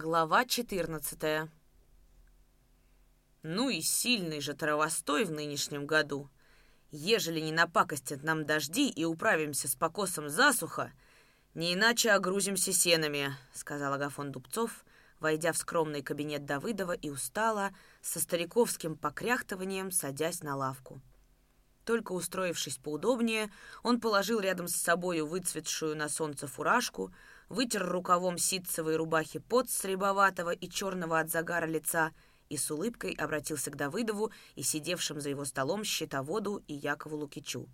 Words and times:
Глава 0.00 0.44
14 0.44 1.50
Ну 3.42 3.68
и 3.68 3.80
сильный 3.80 4.40
же 4.40 4.54
травостой 4.54 5.24
в 5.24 5.32
нынешнем 5.32 5.86
году. 5.86 6.30
Ежели 6.92 7.40
не 7.40 7.50
напакостят 7.50 8.22
нам 8.22 8.46
дожди 8.46 8.88
и 8.88 9.04
управимся 9.04 9.66
с 9.66 9.74
покосом 9.74 10.28
засуха, 10.28 10.92
не 11.54 11.74
иначе 11.74 12.12
огрузимся 12.12 12.72
сенами, 12.72 13.34
сказал 13.52 13.92
Агафон 13.92 14.30
Дубцов, 14.30 14.84
войдя 15.18 15.52
в 15.52 15.58
скромный 15.58 16.02
кабинет 16.02 16.44
Давыдова 16.44 16.92
и 16.92 17.10
устало, 17.10 17.72
со 18.00 18.20
стариковским 18.20 18.94
покряхтыванием, 18.94 19.90
садясь 19.90 20.44
на 20.44 20.54
лавку. 20.54 21.00
Только 21.84 22.12
устроившись 22.12 22.76
поудобнее, 22.76 23.50
он 23.82 23.98
положил 23.98 24.38
рядом 24.38 24.68
с 24.68 24.76
собою 24.76 25.26
выцветшую 25.26 25.96
на 25.96 26.08
солнце 26.08 26.46
фуражку, 26.46 27.12
вытер 27.48 27.86
рукавом 27.86 28.38
ситцевой 28.38 28.96
рубахи 28.96 29.38
пот 29.38 29.70
с 29.70 29.84
рябоватого 29.84 30.50
и 30.50 30.68
черного 30.68 31.20
от 31.20 31.30
загара 31.30 31.66
лица 31.66 32.12
и 32.48 32.56
с 32.56 32.70
улыбкой 32.70 33.12
обратился 33.12 33.70
к 33.70 33.76
Давыдову 33.76 34.32
и 34.54 34.62
сидевшим 34.62 35.20
за 35.20 35.30
его 35.30 35.44
столом 35.44 35.84
счетоводу 35.84 36.62
и 36.66 36.74
Якову 36.74 37.16
Лукичу. 37.16 37.68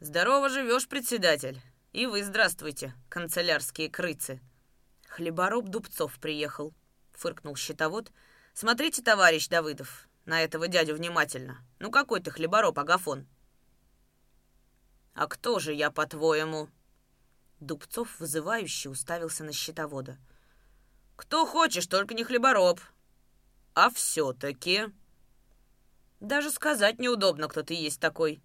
«Здорово 0.00 0.48
живешь, 0.48 0.88
председатель! 0.88 1.60
И 1.92 2.06
вы 2.06 2.22
здравствуйте, 2.22 2.94
канцелярские 3.08 3.90
крыцы!» 3.90 4.40
«Хлебороб 5.08 5.68
Дубцов 5.68 6.18
приехал»,— 6.20 6.74
фыркнул 7.12 7.56
счетовод. 7.56 8.12
«Смотрите, 8.52 9.02
товарищ 9.02 9.48
Давыдов, 9.48 10.08
на 10.24 10.42
этого 10.42 10.68
дядю 10.68 10.94
внимательно. 10.94 11.64
Ну 11.78 11.90
какой 11.90 12.20
ты 12.20 12.30
хлебороб, 12.30 12.78
Агафон?» 12.78 13.26
«А 15.14 15.26
кто 15.26 15.58
же 15.58 15.72
я, 15.72 15.90
по-твоему?» 15.90 16.68
Дубцов 17.60 18.20
вызывающе 18.20 18.88
уставился 18.88 19.42
на 19.42 19.52
счетовода. 19.52 20.16
«Кто 21.16 21.44
хочешь, 21.44 21.86
только 21.86 22.14
не 22.14 22.22
хлебороб. 22.22 22.80
А 23.74 23.90
все-таки...» 23.90 24.86
«Даже 26.20 26.50
сказать 26.50 26.98
неудобно, 27.00 27.48
кто 27.48 27.62
ты 27.62 27.74
есть 27.74 28.00
такой». 28.00 28.40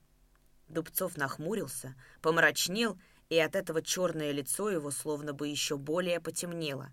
Дубцов 0.67 1.17
нахмурился, 1.17 1.95
помрачнел, 2.22 3.00
и 3.30 3.38
от 3.38 3.55
этого 3.55 3.83
черное 3.83 4.31
лицо 4.31 4.70
его 4.72 4.89
словно 4.89 5.33
бы 5.33 5.48
еще 5.48 5.77
более 5.77 6.20
потемнело. 6.20 6.92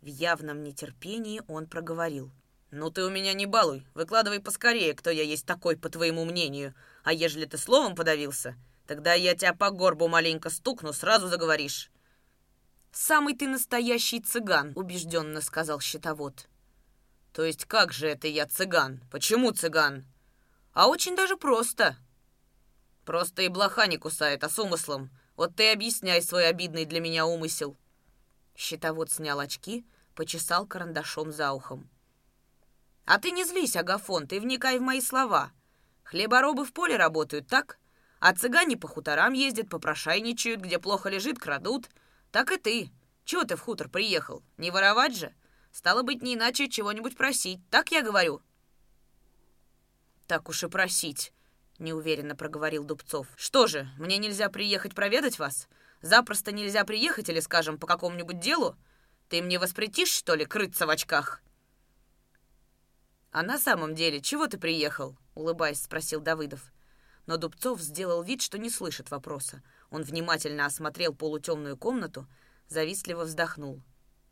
В 0.00 0.06
явном 0.06 0.64
нетерпении 0.64 1.42
он 1.46 1.66
проговорил. 1.66 2.32
«Ну 2.72 2.90
ты 2.90 3.04
у 3.04 3.10
меня 3.10 3.32
не 3.32 3.46
балуй, 3.46 3.86
выкладывай 3.94 4.40
поскорее, 4.40 4.94
кто 4.94 5.10
я 5.10 5.22
есть 5.22 5.46
такой, 5.46 5.76
по 5.76 5.88
твоему 5.88 6.24
мнению. 6.24 6.74
А 7.04 7.12
ежели 7.12 7.44
ты 7.44 7.58
словом 7.58 7.94
подавился, 7.94 8.56
Тогда 8.90 9.14
я 9.14 9.36
тебя 9.36 9.54
по 9.54 9.70
горбу 9.70 10.08
маленько 10.08 10.50
стукну, 10.50 10.92
сразу 10.92 11.28
заговоришь». 11.28 11.92
«Самый 12.90 13.36
ты 13.36 13.46
настоящий 13.46 14.18
цыган»,— 14.18 14.72
убежденно 14.74 15.40
сказал 15.42 15.78
щитовод. 15.78 16.48
«То 17.32 17.44
есть 17.44 17.66
как 17.66 17.92
же 17.92 18.08
это 18.08 18.26
я 18.26 18.48
цыган? 18.48 19.00
Почему 19.12 19.52
цыган?» 19.52 20.06
«А 20.72 20.88
очень 20.88 21.14
даже 21.14 21.36
просто». 21.36 21.96
«Просто 23.04 23.42
и 23.42 23.48
блоха 23.48 23.86
не 23.86 23.96
кусает, 23.96 24.42
а 24.42 24.48
с 24.48 24.58
умыслом. 24.58 25.10
Вот 25.36 25.54
ты 25.54 25.70
объясняй 25.70 26.20
свой 26.20 26.48
обидный 26.48 26.84
для 26.84 26.98
меня 26.98 27.26
умысел». 27.26 27.76
Щитовод 28.56 29.12
снял 29.12 29.38
очки, 29.38 29.86
почесал 30.16 30.66
карандашом 30.66 31.30
за 31.30 31.52
ухом. 31.52 31.88
«А 33.04 33.20
ты 33.20 33.30
не 33.30 33.44
злись, 33.44 33.76
Агафон, 33.76 34.26
ты 34.26 34.40
вникай 34.40 34.80
в 34.80 34.82
мои 34.82 35.00
слова. 35.00 35.52
Хлеборобы 36.02 36.64
в 36.64 36.72
поле 36.72 36.96
работают, 36.96 37.46
так? 37.46 37.79
А 38.20 38.34
цыгане 38.34 38.76
по 38.76 38.86
хуторам 38.86 39.32
ездят, 39.32 39.70
попрошайничают, 39.70 40.60
где 40.60 40.78
плохо 40.78 41.08
лежит, 41.08 41.38
крадут. 41.38 41.88
Так 42.30 42.52
и 42.52 42.58
ты. 42.58 42.90
Чего 43.24 43.44
ты 43.44 43.56
в 43.56 43.60
хутор 43.60 43.88
приехал? 43.88 44.42
Не 44.58 44.70
воровать 44.70 45.16
же? 45.16 45.34
Стало 45.72 46.02
быть, 46.02 46.20
не 46.20 46.34
иначе 46.34 46.68
чего-нибудь 46.68 47.16
просить. 47.16 47.60
Так 47.70 47.90
я 47.92 48.02
говорю?» 48.02 48.42
«Так 50.26 50.48
уж 50.48 50.64
и 50.64 50.68
просить»,— 50.68 51.32
неуверенно 51.78 52.36
проговорил 52.36 52.84
Дубцов. 52.84 53.26
«Что 53.36 53.66
же, 53.66 53.88
мне 53.98 54.18
нельзя 54.18 54.48
приехать 54.48 54.94
проведать 54.94 55.38
вас? 55.38 55.68
Запросто 56.02 56.52
нельзя 56.52 56.84
приехать 56.84 57.28
или, 57.28 57.40
скажем, 57.40 57.78
по 57.78 57.86
какому-нибудь 57.86 58.40
делу? 58.40 58.76
Ты 59.28 59.42
мне 59.42 59.58
воспретишь, 59.58 60.10
что 60.10 60.34
ли, 60.34 60.44
крыться 60.44 60.86
в 60.86 60.90
очках?» 60.90 61.40
«А 63.32 63.42
на 63.42 63.58
самом 63.58 63.94
деле, 63.94 64.20
чего 64.20 64.46
ты 64.46 64.58
приехал?»— 64.58 65.16
улыбаясь, 65.34 65.82
спросил 65.82 66.20
Давыдов 66.20 66.72
но 67.30 67.36
Дубцов 67.36 67.80
сделал 67.80 68.24
вид, 68.24 68.42
что 68.42 68.58
не 68.58 68.68
слышит 68.68 69.12
вопроса. 69.12 69.62
Он 69.88 70.02
внимательно 70.02 70.66
осмотрел 70.66 71.14
полутемную 71.14 71.76
комнату, 71.76 72.26
завистливо 72.66 73.22
вздохнул. 73.22 73.80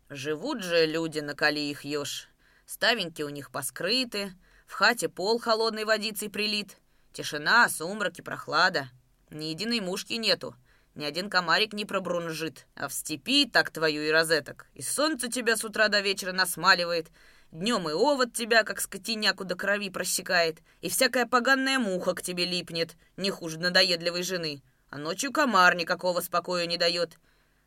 «Живут 0.08 0.64
же 0.64 0.84
люди, 0.84 1.20
накали 1.20 1.60
их 1.60 1.84
ешь. 1.84 2.28
Ставеньки 2.66 3.22
у 3.22 3.28
них 3.28 3.52
поскрыты, 3.52 4.32
в 4.66 4.72
хате 4.72 5.08
пол 5.08 5.38
холодной 5.38 5.84
водицей 5.84 6.28
прилит. 6.28 6.76
Тишина, 7.12 7.68
сумрак 7.68 8.18
и 8.18 8.22
прохлада. 8.22 8.88
Ни 9.30 9.44
единой 9.44 9.78
мушки 9.78 10.14
нету, 10.14 10.56
ни 10.96 11.04
один 11.04 11.30
комарик 11.30 11.74
не 11.74 11.84
пробрунжит. 11.84 12.66
А 12.74 12.88
в 12.88 12.92
степи 12.92 13.48
так 13.48 13.70
твою 13.70 14.02
и 14.02 14.10
розеток. 14.10 14.66
И 14.74 14.82
солнце 14.82 15.30
тебя 15.30 15.56
с 15.56 15.62
утра 15.62 15.86
до 15.86 16.00
вечера 16.00 16.32
насмаливает, 16.32 17.12
Днем 17.50 17.88
и 17.88 17.92
овод 17.92 18.34
тебя, 18.34 18.62
как 18.62 18.78
скотиняку 18.78 19.44
до 19.44 19.54
крови, 19.54 19.88
просекает, 19.88 20.58
и 20.82 20.90
всякая 20.90 21.24
поганная 21.24 21.78
муха 21.78 22.14
к 22.14 22.20
тебе 22.20 22.44
липнет, 22.44 22.94
не 23.16 23.30
хуже 23.30 23.58
надоедливой 23.58 24.22
жены. 24.22 24.62
А 24.90 24.98
ночью 24.98 25.32
комар 25.32 25.74
никакого 25.74 26.20
спокоя 26.20 26.66
не 26.66 26.76
дает. 26.76 27.18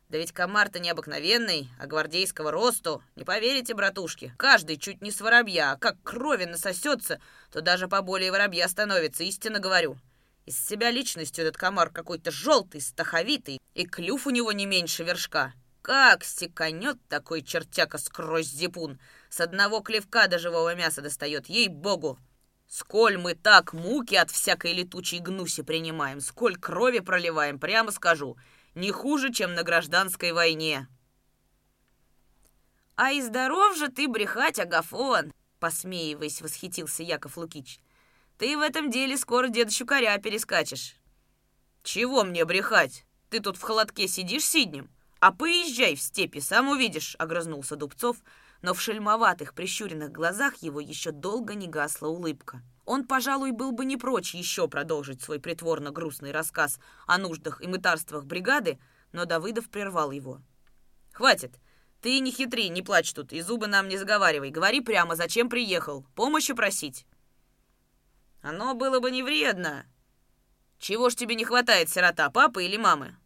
Да 0.08 0.18
ведь 0.18 0.30
комар-то 0.30 0.78
необыкновенный, 0.78 1.68
а 1.80 1.86
гвардейского 1.86 2.52
росту. 2.52 3.02
Не 3.16 3.24
поверите, 3.24 3.74
братушки, 3.74 4.32
каждый 4.36 4.76
чуть 4.76 5.02
не 5.02 5.10
с 5.10 5.20
воробья, 5.20 5.72
а 5.72 5.76
как 5.76 6.00
крови 6.04 6.44
насосется, 6.44 7.20
то 7.50 7.60
даже 7.60 7.88
поболее 7.88 8.30
воробья 8.30 8.68
становится, 8.68 9.24
истинно 9.24 9.58
говорю. 9.58 9.96
Из 10.46 10.64
себя 10.64 10.90
личностью 10.90 11.44
этот 11.44 11.56
комар 11.56 11.90
какой-то 11.90 12.30
желтый, 12.30 12.80
стаховитый, 12.80 13.60
и 13.74 13.84
клюв 13.86 14.26
у 14.28 14.30
него 14.30 14.52
не 14.52 14.66
меньше 14.66 15.02
вершка. 15.02 15.54
Как 15.82 16.22
стеканет 16.22 16.98
такой 17.08 17.42
чертяка 17.42 17.98
сквозь 17.98 18.46
зипун, 18.46 19.00
с 19.32 19.40
одного 19.40 19.80
клевка 19.80 20.26
до 20.26 20.38
живого 20.38 20.74
мяса 20.74 21.00
достает, 21.00 21.46
ей-богу! 21.46 22.18
Сколь 22.68 23.16
мы 23.16 23.34
так 23.34 23.72
муки 23.72 24.14
от 24.14 24.30
всякой 24.30 24.74
летучей 24.74 25.20
гнуси 25.20 25.62
принимаем, 25.62 26.20
сколь 26.20 26.56
крови 26.56 26.98
проливаем, 26.98 27.58
прямо 27.58 27.92
скажу, 27.92 28.36
не 28.74 28.90
хуже, 28.90 29.32
чем 29.32 29.54
на 29.54 29.62
гражданской 29.62 30.32
войне. 30.32 30.86
«А 32.94 33.12
и 33.12 33.22
здоров 33.22 33.74
же 33.76 33.88
ты 33.88 34.06
брехать, 34.06 34.58
Агафон!» 34.58 35.32
Посмеиваясь, 35.60 36.42
восхитился 36.42 37.02
Яков 37.02 37.38
Лукич. 37.38 37.80
«Ты 38.36 38.58
в 38.58 38.60
этом 38.60 38.90
деле 38.90 39.16
скоро 39.16 39.48
деда 39.48 39.70
Щукаря 39.70 40.18
перескачешь». 40.18 40.96
«Чего 41.82 42.24
мне 42.24 42.44
брехать? 42.44 43.06
Ты 43.30 43.40
тут 43.40 43.56
в 43.56 43.62
холодке 43.62 44.08
сидишь 44.08 44.44
сиднем?» 44.44 44.90
«А 45.20 45.32
поезжай 45.32 45.94
в 45.94 46.02
степи, 46.02 46.40
сам 46.40 46.68
увидишь»,— 46.68 47.14
огрызнулся 47.18 47.76
Дубцов, 47.76 48.16
но 48.62 48.74
в 48.74 48.80
шельмоватых 48.80 49.54
прищуренных 49.54 50.12
глазах 50.12 50.56
его 50.62 50.80
еще 50.80 51.10
долго 51.10 51.54
не 51.54 51.66
гасла 51.66 52.06
улыбка. 52.06 52.62
Он, 52.84 53.04
пожалуй, 53.04 53.50
был 53.50 53.72
бы 53.72 53.84
не 53.84 53.96
прочь 53.96 54.34
еще 54.34 54.68
продолжить 54.68 55.20
свой 55.20 55.40
притворно-грустный 55.40 56.32
рассказ 56.32 56.78
о 57.06 57.18
нуждах 57.18 57.60
и 57.60 57.66
мытарствах 57.66 58.24
бригады, 58.24 58.78
но 59.10 59.24
Давыдов 59.24 59.68
прервал 59.68 60.12
его. 60.12 60.40
«Хватит! 61.12 61.58
Ты 62.00 62.18
не 62.18 62.32
хитри, 62.32 62.68
не 62.68 62.82
плачь 62.82 63.12
тут, 63.12 63.32
и 63.32 63.40
зубы 63.40 63.68
нам 63.68 63.88
не 63.88 63.96
заговаривай. 63.96 64.50
Говори 64.50 64.80
прямо, 64.80 65.14
зачем 65.14 65.48
приехал. 65.48 66.06
Помощи 66.14 66.54
просить». 66.54 67.06
«Оно 68.40 68.74
было 68.74 68.98
бы 68.98 69.10
не 69.12 69.22
вредно. 69.22 69.86
Чего 70.80 71.10
ж 71.10 71.14
тебе 71.14 71.36
не 71.36 71.44
хватает, 71.44 71.90
сирота, 71.90 72.30
папы 72.30 72.64
или 72.64 72.76
мамы?» 72.76 73.16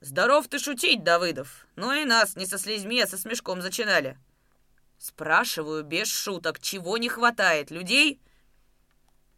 «Здоров 0.00 0.48
ты 0.48 0.58
шутить, 0.58 1.02
Давыдов! 1.02 1.66
Ну 1.76 1.92
и 1.92 2.04
нас 2.04 2.36
не 2.36 2.46
со 2.46 2.58
слезьми, 2.58 3.00
а 3.00 3.06
со 3.06 3.18
смешком 3.18 3.60
зачинали!» 3.60 4.18
«Спрашиваю 4.98 5.84
без 5.84 6.08
шуток, 6.08 6.60
чего 6.60 6.96
не 6.98 7.08
хватает? 7.08 7.70
Людей?» 7.70 8.20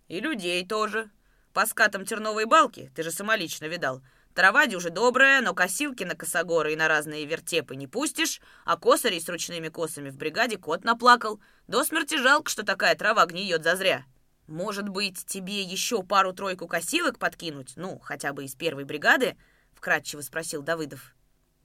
«И 0.09 0.21
людей 0.21 0.67
тоже. 0.67 1.11
По 1.53 1.67
скатам 1.67 2.05
терновой 2.05 2.45
балки, 2.45 2.91
ты 2.95 3.03
же 3.03 3.11
самолично 3.11 3.67
видал, 3.67 4.03
трава 4.35 4.65
уже 4.77 4.91
добрая, 4.91 5.41
но 5.41 5.55
косилки 5.55 6.05
на 6.05 6.15
косогоры 6.15 6.73
и 6.73 6.77
на 6.77 6.87
разные 6.87 7.25
вертепы 7.25 7.75
не 7.75 7.87
пустишь, 7.87 8.41
а 8.65 8.77
косарей 8.77 9.21
с 9.21 9.29
ручными 9.29 9.69
косами 9.69 10.11
в 10.11 10.17
бригаде 10.17 10.57
кот 10.57 10.85
наплакал. 10.85 11.41
До 11.67 11.85
смерти 11.85 12.17
жалко, 12.17 12.51
что 12.51 12.65
такая 12.65 12.95
трава 12.95 13.27
гниет 13.27 13.65
зазря. 13.65 14.07
Может 14.47 14.89
быть, 14.89 15.27
тебе 15.27 15.63
еще 15.63 16.03
пару-тройку 16.03 16.69
косилок 16.69 17.19
подкинуть? 17.19 17.73
Ну, 17.77 17.99
хотя 17.99 18.33
бы 18.33 18.45
из 18.45 18.55
первой 18.55 18.85
бригады?» 18.85 19.37
вкратчиво 19.79 20.21
спросил 20.23 20.63
Давыдов. 20.63 21.15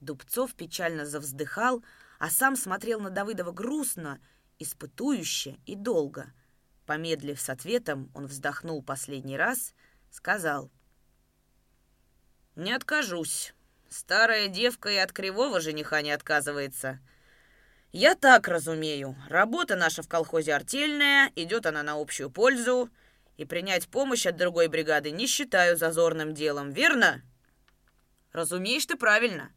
Дубцов 0.00 0.54
печально 0.54 1.04
завздыхал, 1.06 1.84
а 2.18 2.30
сам 2.30 2.56
смотрел 2.56 3.00
на 3.00 3.10
Давыдова 3.10 3.52
грустно, 3.52 4.20
испытующе 4.58 5.58
и 5.66 5.74
долго. 5.74 6.32
Помедлив 6.86 7.40
с 7.40 7.48
ответом, 7.48 8.10
он 8.14 8.26
вздохнул 8.26 8.82
последний 8.82 9.36
раз, 9.36 9.74
сказал. 10.10 10.70
«Не 12.56 12.72
откажусь. 12.72 13.54
Старая 13.88 14.48
девка 14.48 14.90
и 14.90 14.96
от 14.96 15.12
кривого 15.12 15.60
жениха 15.60 16.02
не 16.02 16.10
отказывается. 16.10 17.00
Я 17.92 18.16
так 18.16 18.48
разумею, 18.48 19.16
работа 19.28 19.76
наша 19.76 20.02
в 20.02 20.08
колхозе 20.08 20.52
артельная, 20.52 21.30
идет 21.36 21.64
она 21.64 21.84
на 21.84 21.92
общую 22.00 22.28
пользу, 22.28 22.90
и 23.36 23.44
принять 23.44 23.88
помощь 23.88 24.26
от 24.26 24.36
другой 24.36 24.66
бригады 24.66 25.12
не 25.12 25.28
считаю 25.28 25.76
зазорным 25.76 26.34
делом, 26.34 26.70
верно? 26.70 27.22
Разумеешь 28.32 28.86
ты 28.86 28.96
правильно. 28.96 29.52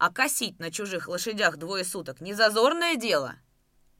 А 0.00 0.10
косить 0.10 0.58
на 0.58 0.70
чужих 0.70 1.08
лошадях 1.08 1.58
двое 1.58 1.84
суток 1.84 2.22
не 2.22 2.32
зазорное 2.32 2.96
дело? 2.96 3.34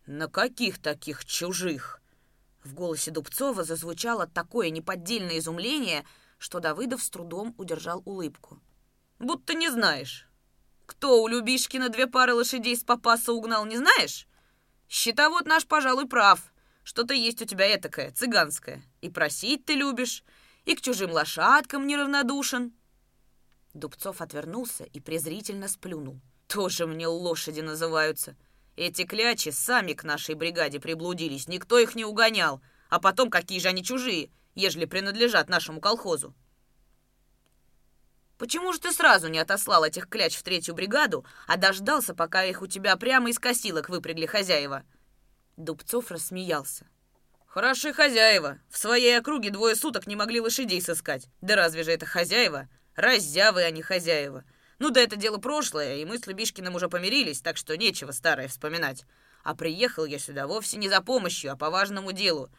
На 0.06 0.28
каких 0.28 0.80
таких 0.80 1.26
чужих? 1.26 2.00
В 2.64 2.72
голосе 2.72 3.10
Дубцова 3.10 3.64
зазвучало 3.64 4.26
такое 4.26 4.70
неподдельное 4.70 5.36
изумление, 5.36 6.06
что 6.38 6.58
Давыдов 6.58 7.02
с 7.02 7.10
трудом 7.10 7.54
удержал 7.58 8.00
улыбку. 8.06 8.62
«Будто 9.18 9.52
не 9.52 9.68
знаешь. 9.68 10.26
Кто 10.86 11.22
у 11.22 11.28
Любишкина 11.28 11.90
две 11.90 12.06
пары 12.06 12.32
лошадей 12.32 12.78
с 12.78 12.82
попаса 12.82 13.34
угнал, 13.34 13.66
не 13.66 13.76
знаешь? 13.76 14.26
Щитовод 14.88 15.44
наш, 15.44 15.66
пожалуй, 15.66 16.08
прав. 16.08 16.40
Что-то 16.82 17.12
есть 17.12 17.42
у 17.42 17.44
тебя 17.44 17.76
этакое, 17.76 18.10
цыганское. 18.10 18.82
И 19.02 19.10
просить 19.10 19.66
ты 19.66 19.74
любишь, 19.74 20.24
и 20.64 20.74
к 20.74 20.80
чужим 20.80 21.10
лошадкам 21.10 21.86
неравнодушен». 21.86 22.72
Дубцов 23.74 24.20
отвернулся 24.20 24.84
и 24.84 25.00
презрительно 25.00 25.68
сплюнул. 25.68 26.20
«Тоже 26.48 26.86
мне 26.86 27.06
лошади 27.06 27.60
называются. 27.60 28.36
Эти 28.76 29.04
клячи 29.04 29.50
сами 29.50 29.92
к 29.92 30.04
нашей 30.04 30.34
бригаде 30.34 30.80
приблудились, 30.80 31.46
никто 31.46 31.78
их 31.78 31.94
не 31.94 32.04
угонял. 32.04 32.60
А 32.88 32.98
потом, 32.98 33.30
какие 33.30 33.60
же 33.60 33.68
они 33.68 33.84
чужие, 33.84 34.30
ежели 34.54 34.84
принадлежат 34.84 35.48
нашему 35.48 35.80
колхозу?» 35.80 36.34
Почему 38.40 38.72
же 38.72 38.80
ты 38.80 38.90
сразу 38.90 39.28
не 39.28 39.38
отослал 39.38 39.84
этих 39.84 40.08
кляч 40.08 40.34
в 40.34 40.42
третью 40.42 40.74
бригаду, 40.74 41.26
а 41.46 41.58
дождался, 41.58 42.14
пока 42.14 42.42
их 42.42 42.62
у 42.62 42.66
тебя 42.66 42.96
прямо 42.96 43.28
из 43.28 43.38
косилок 43.38 43.90
выпрягли 43.90 44.24
хозяева?» 44.24 44.82
Дубцов 45.58 46.10
рассмеялся. 46.10 46.86
«Хороши 47.46 47.92
хозяева. 47.92 48.58
В 48.70 48.78
своей 48.78 49.18
округе 49.18 49.50
двое 49.50 49.76
суток 49.76 50.06
не 50.06 50.16
могли 50.16 50.40
лошадей 50.40 50.80
сыскать. 50.80 51.28
Да 51.42 51.54
разве 51.54 51.82
же 51.82 51.92
это 51.92 52.06
хозяева? 52.06 52.68
Раззявы, 52.96 53.62
а 53.62 53.70
не 53.70 53.82
хозяева. 53.82 54.44
Ну 54.78 54.90
да 54.90 55.00
это 55.00 55.16
дело 55.16 55.38
прошлое, 55.38 55.96
и 55.96 56.04
мы 56.04 56.18
с 56.18 56.26
Любишкиным 56.26 56.74
уже 56.74 56.88
помирились, 56.88 57.40
так 57.40 57.56
что 57.56 57.76
нечего 57.76 58.12
старое 58.12 58.48
вспоминать. 58.48 59.04
А 59.42 59.54
приехал 59.54 60.04
я 60.04 60.18
сюда 60.18 60.46
вовсе 60.46 60.76
не 60.76 60.88
за 60.88 61.00
помощью, 61.00 61.52
а 61.52 61.56
по 61.56 61.70
важному 61.70 62.12
делу. 62.12 62.50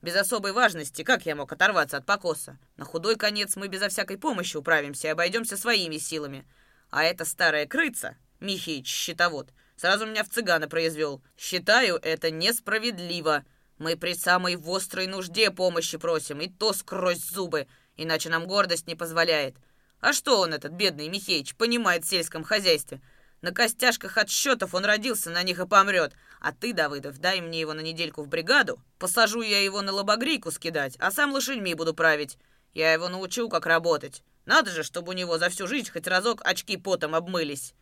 Без 0.00 0.14
особой 0.14 0.52
важности, 0.52 1.02
как 1.02 1.26
я 1.26 1.34
мог 1.34 1.52
оторваться 1.52 1.96
от 1.96 2.06
покоса? 2.06 2.58
На 2.76 2.84
худой 2.84 3.16
конец 3.16 3.56
мы 3.56 3.66
безо 3.66 3.88
всякой 3.88 4.16
помощи 4.16 4.56
управимся 4.56 5.08
и 5.08 5.10
обойдемся 5.10 5.56
своими 5.56 5.98
силами. 5.98 6.46
А 6.90 7.04
эта 7.04 7.24
старая 7.24 7.66
крыца, 7.66 8.16
Михеич, 8.38 8.86
щитовод, 8.86 9.50
сразу 9.76 10.06
меня 10.06 10.22
в 10.22 10.28
цыгана 10.28 10.68
произвел. 10.68 11.20
Считаю, 11.36 11.96
это 11.96 12.30
несправедливо. 12.30 13.44
Мы 13.78 13.96
при 13.96 14.14
самой 14.14 14.56
острой 14.56 15.08
нужде 15.08 15.50
помощи 15.50 15.98
просим, 15.98 16.40
и 16.40 16.48
то 16.48 16.72
скрозь 16.72 17.24
зубы, 17.24 17.66
иначе 17.96 18.28
нам 18.28 18.46
гордость 18.46 18.86
не 18.86 18.94
позволяет. 18.94 19.56
А 20.00 20.12
что 20.12 20.40
он, 20.40 20.54
этот 20.54 20.72
бедный 20.72 21.08
Михеич, 21.08 21.54
понимает 21.56 22.04
в 22.04 22.08
сельском 22.08 22.44
хозяйстве? 22.44 23.00
На 23.40 23.52
костяшках 23.52 24.16
отсчетов 24.16 24.74
он 24.74 24.84
родился, 24.84 25.30
на 25.30 25.42
них 25.42 25.58
и 25.60 25.66
помрет. 25.66 26.12
А 26.40 26.52
ты, 26.52 26.72
Давыдов, 26.72 27.18
дай 27.18 27.40
мне 27.40 27.60
его 27.60 27.72
на 27.72 27.80
недельку 27.80 28.22
в 28.22 28.28
бригаду. 28.28 28.80
Посажу 28.98 29.42
я 29.42 29.62
его 29.62 29.82
на 29.82 29.92
лобогрейку 29.92 30.50
скидать, 30.50 30.96
а 30.98 31.10
сам 31.10 31.32
лошадьми 31.32 31.74
буду 31.74 31.94
править. 31.94 32.38
Я 32.74 32.92
его 32.92 33.08
научу, 33.08 33.48
как 33.48 33.66
работать. 33.66 34.22
Надо 34.44 34.70
же, 34.70 34.82
чтобы 34.82 35.10
у 35.10 35.14
него 35.14 35.38
за 35.38 35.50
всю 35.50 35.66
жизнь 35.66 35.90
хоть 35.90 36.06
разок 36.06 36.40
очки 36.44 36.76
потом 36.76 37.14
обмылись. 37.14 37.74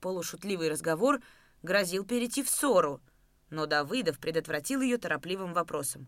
Полушутливый 0.00 0.68
разговор 0.68 1.20
грозил 1.62 2.04
перейти 2.04 2.42
в 2.42 2.50
ссору, 2.50 3.00
но 3.50 3.66
Давыдов 3.66 4.18
предотвратил 4.18 4.82
ее 4.82 4.98
торопливым 4.98 5.54
вопросом. 5.54 6.06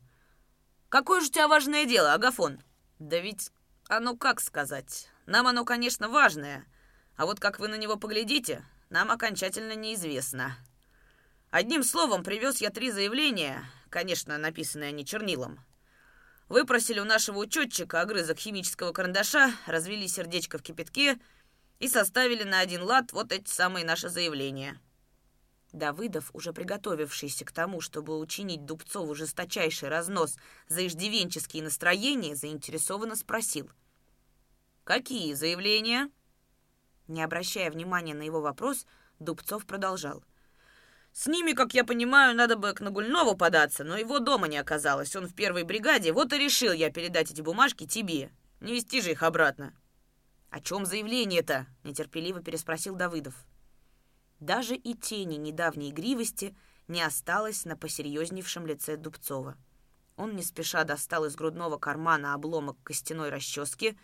«Какое 0.88 1.20
же 1.20 1.29
у 1.29 1.31
тебя 1.31 1.49
важное 1.49 1.85
дело, 1.85 2.12
Агафон?» 2.12 2.61
«Да 2.99 3.19
ведь 3.19 3.50
оно 3.88 4.17
как 4.17 4.40
сказать? 4.40 5.08
Нам 5.28 5.46
оно, 5.46 5.64
конечно, 5.64 6.08
важное». 6.08 6.66
А 7.19 7.26
вот 7.26 7.40
как 7.40 7.58
вы 7.58 7.66
на 7.66 7.75
него 7.75 7.96
поглядите, 7.96 8.64
нам 8.90 9.10
окончательно 9.10 9.75
неизвестно. 9.75 10.56
Одним 11.50 11.82
словом, 11.82 12.22
привез 12.22 12.60
я 12.60 12.70
три 12.70 12.92
заявления, 12.92 13.69
конечно, 13.90 14.38
написанные 14.38 14.92
не 14.92 15.04
чернилом. 15.04 15.58
Выпросили 16.48 17.00
у 17.00 17.04
нашего 17.04 17.40
учетчика 17.40 18.00
огрызок 18.00 18.38
химического 18.38 18.92
карандаша, 18.92 19.52
развели 19.66 20.06
сердечко 20.06 20.58
в 20.58 20.62
кипятке 20.62 21.19
и 21.80 21.88
составили 21.88 22.44
на 22.44 22.60
один 22.60 22.84
лад 22.84 23.12
вот 23.12 23.32
эти 23.32 23.50
самые 23.50 23.84
наши 23.84 24.08
заявления. 24.08 24.80
Давыдов, 25.72 26.30
уже 26.34 26.52
приготовившийся 26.52 27.44
к 27.44 27.50
тому, 27.50 27.80
чтобы 27.80 28.20
учинить 28.20 28.64
Дубцову 28.64 29.16
жесточайший 29.16 29.88
разнос 29.88 30.36
за 30.69 30.86
иждивенческие 30.86 31.64
настроения, 31.64 32.36
заинтересованно 32.36 33.16
спросил. 33.16 33.69
«Какие 34.88 35.35
заявления?» 35.35 36.11
Не 37.08 37.23
обращая 37.23 37.70
внимания 37.70 38.14
на 38.14 38.23
его 38.23 38.40
вопрос, 38.40 38.87
Дубцов 39.19 39.67
продолжал. 39.67 40.25
«С 41.12 41.26
ними, 41.26 41.52
как 41.52 41.75
я 41.75 41.85
понимаю, 41.85 42.35
надо 42.35 42.56
бы 42.56 42.73
к 42.73 42.81
Нагульнову 42.81 43.37
податься, 43.37 43.85
но 43.85 43.99
его 43.99 44.19
дома 44.19 44.49
не 44.49 44.56
оказалось. 44.56 45.14
Он 45.14 45.26
в 45.26 45.35
первой 45.35 45.64
бригаде, 45.64 46.11
вот 46.14 46.32
и 46.32 46.38
решил 46.38 46.73
я 46.73 46.90
передать 46.90 47.31
эти 47.31 47.43
бумажки 47.43 47.87
тебе. 47.87 48.31
Не 48.61 48.73
вести 48.73 49.02
же 49.02 49.11
их 49.11 49.23
обратно». 49.23 49.75
«О 50.49 50.58
чем 50.58 50.87
заявление-то?»— 50.87 51.67
нетерпеливо 51.85 52.40
переспросил 52.40 52.94
Давыдов. 52.94 53.35
Даже 54.40 54.75
и 54.75 54.94
тени 54.94 55.37
недавней 55.37 55.90
игривости 55.90 56.56
не 56.87 57.02
осталось 57.02 57.67
на 57.67 57.76
посерьезневшем 57.76 58.67
лице 58.67 58.96
Дубцова. 58.96 59.58
Он 60.17 60.35
не 60.35 60.43
спеша 60.43 60.85
достал 60.85 61.26
из 61.26 61.37
грудного 61.37 61.76
кармана 61.76 62.32
обломок 62.32 62.82
костяной 62.82 63.29
расчески, 63.29 63.99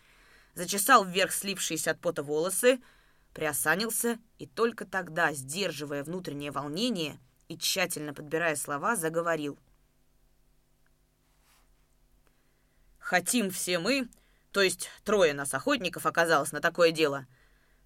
зачесал 0.54 1.04
вверх 1.04 1.32
слипшиеся 1.32 1.92
от 1.92 2.00
пота 2.00 2.22
волосы, 2.22 2.80
приосанился 3.32 4.18
и 4.38 4.46
только 4.46 4.84
тогда, 4.84 5.32
сдерживая 5.32 6.04
внутреннее 6.04 6.50
волнение 6.50 7.18
и 7.48 7.58
тщательно 7.58 8.14
подбирая 8.14 8.56
слова, 8.56 8.96
заговорил. 8.96 9.58
«Хотим 12.98 13.50
все 13.50 13.78
мы, 13.78 14.08
то 14.52 14.62
есть 14.62 14.88
трое 15.04 15.34
нас 15.34 15.52
охотников 15.52 16.06
оказалось 16.06 16.52
на 16.52 16.60
такое 16.60 16.90
дело, 16.90 17.26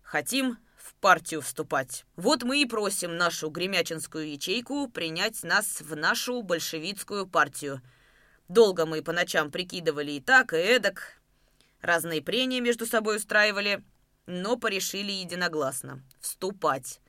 хотим 0.03 0.59
в 0.77 0.95
партию 0.95 1.41
вступать. 1.43 2.05
Вот 2.17 2.45
мы 2.45 2.63
и 2.63 2.67
просим 2.67 3.17
нашу 3.17 3.51
гремячинскую 3.51 4.31
ячейку 4.31 4.89
принять 4.89 5.43
нас 5.43 5.81
в 5.81 5.97
нашу 5.97 6.43
большевистскую 6.43 7.27
партию. 7.27 7.83
Долго 8.49 8.87
мы 8.87 9.03
по 9.03 9.13
ночам 9.13 9.51
прикидывали 9.51 10.13
и 10.13 10.21
так, 10.21 10.53
и 10.53 10.57
эдак, 10.57 11.21
разные 11.81 12.23
прения 12.23 12.61
между 12.61 12.87
собой 12.87 13.17
устраивали, 13.17 13.83
но 14.27 14.57
порешили 14.57 15.13
единогласно– 15.13 16.03
вступать. 16.21 17.01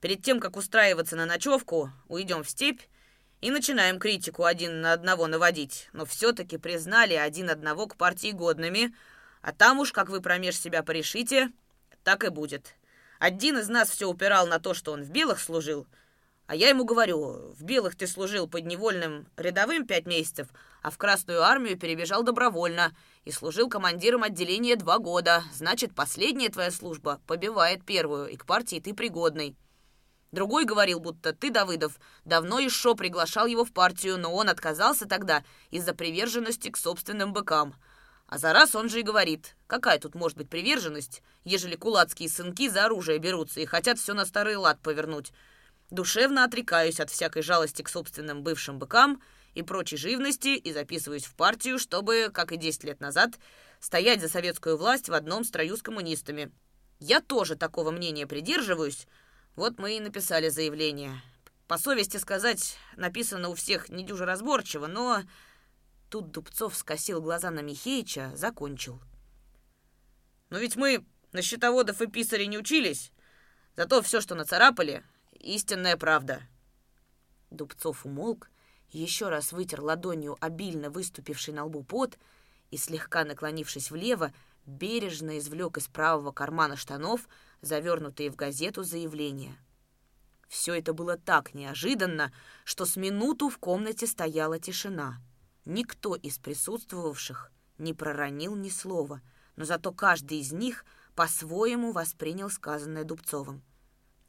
Перед 0.00 0.22
тем, 0.22 0.40
как 0.40 0.56
устраиваться 0.56 1.16
на 1.16 1.26
ночевку, 1.26 1.90
уйдем 2.08 2.42
в 2.42 2.50
степь 2.50 2.82
и 3.40 3.50
начинаем 3.50 3.98
критику 3.98 4.44
один 4.44 4.80
на 4.80 4.92
одного 4.92 5.26
наводить, 5.26 5.88
но 5.92 6.04
все-таки 6.04 6.58
признали 6.58 7.14
один 7.14 7.50
одного 7.50 7.86
к 7.86 7.96
партии 7.96 8.32
годными, 8.32 8.94
а 9.42 9.52
там 9.52 9.78
уж, 9.78 9.92
как 9.92 10.08
вы 10.08 10.20
промеж 10.20 10.58
себя 10.58 10.82
порешите, 10.82 11.50
так 12.04 12.24
и 12.24 12.28
будет. 12.28 12.74
Один 13.18 13.58
из 13.58 13.68
нас 13.68 13.90
все 13.90 14.08
упирал 14.08 14.46
на 14.46 14.58
то, 14.58 14.72
что 14.74 14.92
он 14.92 15.02
в 15.02 15.10
белых 15.10 15.40
служил, 15.40 15.86
а 16.50 16.56
я 16.56 16.70
ему 16.70 16.84
говорю, 16.84 17.54
в 17.56 17.62
белых 17.62 17.94
ты 17.94 18.08
служил 18.08 18.48
подневольным 18.48 19.28
рядовым 19.36 19.86
пять 19.86 20.06
месяцев, 20.06 20.48
а 20.82 20.90
в 20.90 20.98
Красную 20.98 21.42
армию 21.44 21.78
перебежал 21.78 22.24
добровольно 22.24 22.92
и 23.24 23.30
служил 23.30 23.68
командиром 23.68 24.24
отделения 24.24 24.74
два 24.74 24.98
года. 24.98 25.44
Значит, 25.54 25.94
последняя 25.94 26.48
твоя 26.48 26.72
служба 26.72 27.20
побивает 27.28 27.84
первую, 27.84 28.26
и 28.30 28.36
к 28.36 28.46
партии 28.46 28.80
ты 28.80 28.94
пригодный. 28.94 29.56
Другой 30.32 30.64
говорил, 30.64 30.98
будто 30.98 31.32
ты, 31.32 31.52
Давыдов, 31.52 32.00
давно 32.24 32.58
еще 32.58 32.96
приглашал 32.96 33.46
его 33.46 33.64
в 33.64 33.72
партию, 33.72 34.18
но 34.18 34.34
он 34.34 34.48
отказался 34.48 35.06
тогда 35.06 35.44
из-за 35.70 35.94
приверженности 35.94 36.68
к 36.68 36.76
собственным 36.76 37.32
быкам. 37.32 37.76
А 38.26 38.38
за 38.38 38.52
раз 38.52 38.74
он 38.74 38.88
же 38.88 38.98
и 38.98 39.04
говорит, 39.04 39.54
какая 39.68 40.00
тут 40.00 40.16
может 40.16 40.36
быть 40.36 40.50
приверженность, 40.50 41.22
ежели 41.44 41.76
кулацкие 41.76 42.28
сынки 42.28 42.68
за 42.68 42.86
оружие 42.86 43.18
берутся 43.18 43.60
и 43.60 43.66
хотят 43.66 44.00
все 44.00 44.14
на 44.14 44.26
старый 44.26 44.56
лад 44.56 44.80
повернуть. 44.82 45.32
Душевно 45.90 46.44
отрекаюсь 46.44 47.00
от 47.00 47.10
всякой 47.10 47.42
жалости 47.42 47.82
к 47.82 47.88
собственным 47.88 48.42
бывшим 48.42 48.78
быкам— 48.78 49.22
и 49.54 49.62
прочей 49.62 49.96
живности 49.96 50.56
и 50.56 50.72
записываюсь 50.72 51.24
в 51.24 51.34
партию, 51.34 51.78
чтобы, 51.78 52.30
как 52.32 52.52
и 52.52 52.56
10 52.56 52.84
лет 52.84 53.00
назад, 53.00 53.38
стоять 53.80 54.20
за 54.20 54.28
советскую 54.28 54.76
власть 54.76 55.08
в 55.08 55.14
одном 55.14 55.44
строю 55.44 55.76
с 55.76 55.82
коммунистами. 55.82 56.52
Я 56.98 57.20
тоже 57.20 57.56
такого 57.56 57.90
мнения 57.90 58.26
придерживаюсь. 58.26 59.06
Вот 59.56 59.78
мы 59.78 59.96
и 59.96 60.00
написали 60.00 60.48
заявление. 60.48 61.20
По 61.66 61.78
совести 61.78 62.16
сказать, 62.16 62.76
написано 62.96 63.48
у 63.48 63.54
всех 63.54 63.88
недюже 63.88 64.24
разборчиво, 64.24 64.86
но... 64.86 65.22
Тут 66.10 66.32
Дубцов 66.32 66.76
скосил 66.76 67.22
глаза 67.22 67.50
на 67.50 67.60
Михеича, 67.60 68.32
закончил. 68.34 69.00
«Но 70.48 70.58
ведь 70.58 70.74
мы 70.74 71.04
на 71.30 71.40
счетоводов 71.40 72.02
и 72.02 72.08
писарей 72.08 72.48
не 72.48 72.58
учились. 72.58 73.12
Зато 73.76 74.02
все, 74.02 74.20
что 74.20 74.34
нацарапали, 74.34 75.04
истинная 75.40 75.96
правда. 75.96 76.42
Дубцов 77.50 78.06
умолк, 78.06 78.50
еще 78.90 79.28
раз 79.28 79.52
вытер 79.52 79.80
ладонью 79.80 80.36
обильно 80.40 80.90
выступивший 80.90 81.54
на 81.54 81.64
лбу 81.64 81.82
пот 81.82 82.18
и, 82.70 82.76
слегка 82.76 83.24
наклонившись 83.24 83.90
влево, 83.90 84.32
бережно 84.66 85.38
извлек 85.38 85.78
из 85.78 85.88
правого 85.88 86.32
кармана 86.32 86.76
штанов 86.76 87.28
завернутые 87.60 88.30
в 88.30 88.36
газету 88.36 88.82
заявления. 88.82 89.56
Все 90.48 90.74
это 90.74 90.92
было 90.92 91.16
так 91.16 91.54
неожиданно, 91.54 92.32
что 92.64 92.84
с 92.84 92.96
минуту 92.96 93.48
в 93.48 93.58
комнате 93.58 94.06
стояла 94.06 94.58
тишина. 94.58 95.20
Никто 95.64 96.16
из 96.16 96.38
присутствовавших 96.38 97.52
не 97.78 97.94
проронил 97.94 98.56
ни 98.56 98.68
слова, 98.68 99.20
но 99.56 99.64
зато 99.64 99.92
каждый 99.92 100.38
из 100.38 100.52
них 100.52 100.84
по-своему 101.14 101.92
воспринял 101.92 102.50
сказанное 102.50 103.04
Дубцовым. 103.04 103.62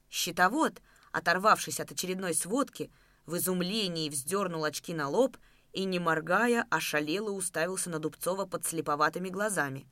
Щитовод, 0.10 0.82
оторвавшись 1.12 1.80
от 1.80 1.92
очередной 1.92 2.34
сводки, 2.34 2.92
в 3.26 3.38
изумлении 3.38 4.10
вздернул 4.10 4.64
очки 4.64 4.94
на 4.94 5.08
лоб 5.08 5.38
и, 5.74 5.84
не 5.84 6.00
моргая, 6.00 6.66
ошалело 6.70 7.32
уставился 7.32 7.90
на 7.90 8.00
Дубцова 8.00 8.46
под 8.46 8.66
слеповатыми 8.66 9.30
глазами. 9.30 9.88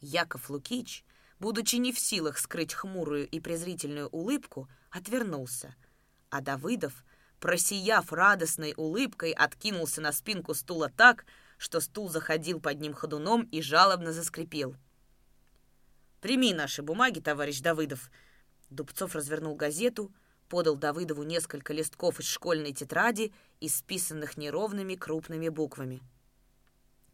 Яков 0.00 0.50
Лукич, 0.50 1.04
будучи 1.38 1.76
не 1.76 1.92
в 1.92 1.98
силах 1.98 2.38
скрыть 2.38 2.74
хмурую 2.74 3.28
и 3.28 3.40
презрительную 3.40 4.08
улыбку, 4.08 4.68
отвернулся, 4.90 5.74
а 6.28 6.40
Давыдов, 6.40 7.04
просияв 7.38 8.12
радостной 8.12 8.74
улыбкой, 8.76 9.32
откинулся 9.32 10.00
на 10.00 10.12
спинку 10.12 10.54
стула 10.54 10.88
так, 10.88 11.24
что 11.56 11.80
стул 11.80 12.08
заходил 12.08 12.60
под 12.60 12.80
ним 12.80 12.92
ходуном 12.94 13.42
и 13.44 13.62
жалобно 13.62 14.12
заскрипел. 14.12 14.76
«Прими 16.20 16.52
наши 16.52 16.82
бумаги, 16.82 17.20
товарищ 17.20 17.60
Давыдов!» 17.60 18.10
Дубцов 18.74 19.14
развернул 19.14 19.54
газету, 19.54 20.12
подал 20.48 20.76
Давыдову 20.76 21.22
несколько 21.22 21.72
листков 21.72 22.20
из 22.20 22.26
школьной 22.26 22.72
тетради, 22.72 23.32
исписанных 23.60 24.36
неровными 24.36 24.94
крупными 24.94 25.48
буквами. 25.48 26.02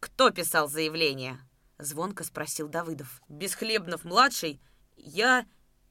«Кто 0.01 0.31
писал 0.31 0.69
заявление?»— 0.69 1.39
звонко 1.79 2.25
спросил 2.25 2.69
Давыдов. 2.69 3.21
«Бесхлебнов-младший, 3.29 4.61
я 4.97 5.47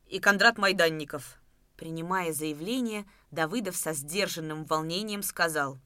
и 0.07 0.19
Кондрат 0.19 0.57
Майданников». 0.57 1.39
Принимая 1.75 2.33
заявление, 2.33 3.05
Давыдов 3.29 3.77
со 3.77 3.93
сдержанным 3.93 4.65
волнением 4.65 5.21
сказал. 5.21 5.77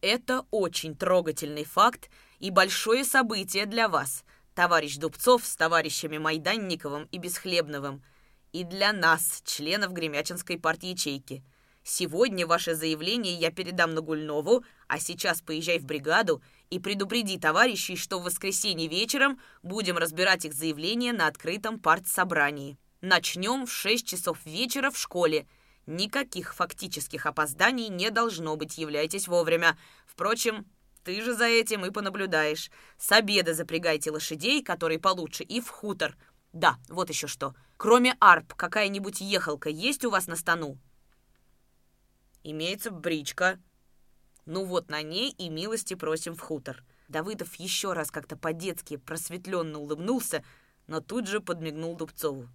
«Это 0.00 0.46
очень 0.50 0.94
трогательный 0.94 1.64
факт 1.64 2.10
и 2.38 2.50
большое 2.50 3.04
событие 3.04 3.66
для 3.66 3.88
вас, 3.88 4.24
товарищ 4.54 4.96
Дубцов 4.98 5.44
с 5.44 5.56
товарищами 5.56 6.18
Майданниковым 6.18 7.08
и 7.10 7.18
Бесхлебновым, 7.18 8.02
и 8.56 8.64
для 8.64 8.94
нас, 8.94 9.42
членов 9.44 9.92
Гремячинской 9.92 10.58
партии 10.58 10.88
ячейки. 10.88 11.44
Сегодня 11.84 12.46
ваше 12.46 12.74
заявление 12.74 13.34
я 13.34 13.50
передам 13.50 13.92
Нагульнову, 13.92 14.64
а 14.88 14.98
сейчас 14.98 15.42
поезжай 15.42 15.78
в 15.78 15.84
бригаду 15.84 16.42
и 16.70 16.80
предупреди 16.80 17.38
товарищей, 17.38 17.96
что 17.96 18.18
в 18.18 18.24
воскресенье 18.24 18.88
вечером 18.88 19.38
будем 19.62 19.98
разбирать 19.98 20.46
их 20.46 20.54
заявление 20.54 21.12
на 21.12 21.26
открытом 21.26 21.78
партсобрании. 21.78 22.78
Начнем 23.02 23.66
в 23.66 23.72
6 23.72 24.06
часов 24.06 24.38
вечера 24.46 24.90
в 24.90 24.96
школе. 24.96 25.46
Никаких 25.84 26.54
фактических 26.54 27.26
опозданий 27.26 27.88
не 27.88 28.10
должно 28.10 28.56
быть, 28.56 28.78
являйтесь 28.78 29.28
вовремя. 29.28 29.76
Впрочем, 30.06 30.64
ты 31.04 31.20
же 31.20 31.34
за 31.34 31.44
этим 31.44 31.84
и 31.84 31.90
понаблюдаешь. 31.90 32.70
С 32.98 33.12
обеда 33.12 33.52
запрягайте 33.52 34.10
лошадей, 34.10 34.62
которые 34.62 34.98
получше, 34.98 35.44
и 35.44 35.60
в 35.60 35.68
хутор. 35.68 36.16
Да, 36.56 36.78
вот 36.88 37.10
еще 37.10 37.26
что. 37.26 37.54
Кроме 37.76 38.16
арп, 38.18 38.54
какая-нибудь 38.54 39.20
ехалка 39.20 39.68
есть 39.68 40.06
у 40.06 40.10
вас 40.10 40.26
на 40.26 40.36
стану? 40.36 40.78
Имеется 42.42 42.90
бричка, 42.90 43.60
ну 44.46 44.64
вот 44.64 44.88
на 44.88 45.02
ней 45.02 45.32
и 45.32 45.50
милости 45.50 45.92
просим 45.92 46.34
в 46.34 46.40
хутор. 46.40 46.82
Давыдов 47.08 47.56
еще 47.56 47.92
раз 47.92 48.10
как-то 48.10 48.38
по-детски 48.38 48.96
просветленно 48.96 49.78
улыбнулся, 49.78 50.42
но 50.86 51.02
тут 51.02 51.26
же 51.26 51.40
подмигнул 51.40 51.94
Дубцову. 51.94 52.48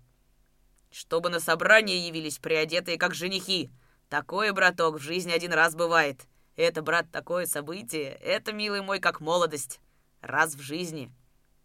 «Чтобы 0.90 1.30
на 1.30 1.40
собрание 1.40 2.08
явились 2.08 2.40
приодетые, 2.40 2.98
как 2.98 3.14
женихи. 3.14 3.70
Такое, 4.10 4.52
браток, 4.52 4.96
в 4.96 5.04
жизни 5.04 5.32
один 5.32 5.54
раз 5.54 5.76
бывает. 5.76 6.26
Это, 6.56 6.82
брат, 6.82 7.12
такое 7.12 7.46
событие. 7.46 8.16
Это, 8.16 8.52
милый 8.52 8.82
мой, 8.82 9.00
как 9.00 9.22
молодость. 9.22 9.80
Раз 10.22 10.56
в 10.56 10.60
жизни». 10.60 11.14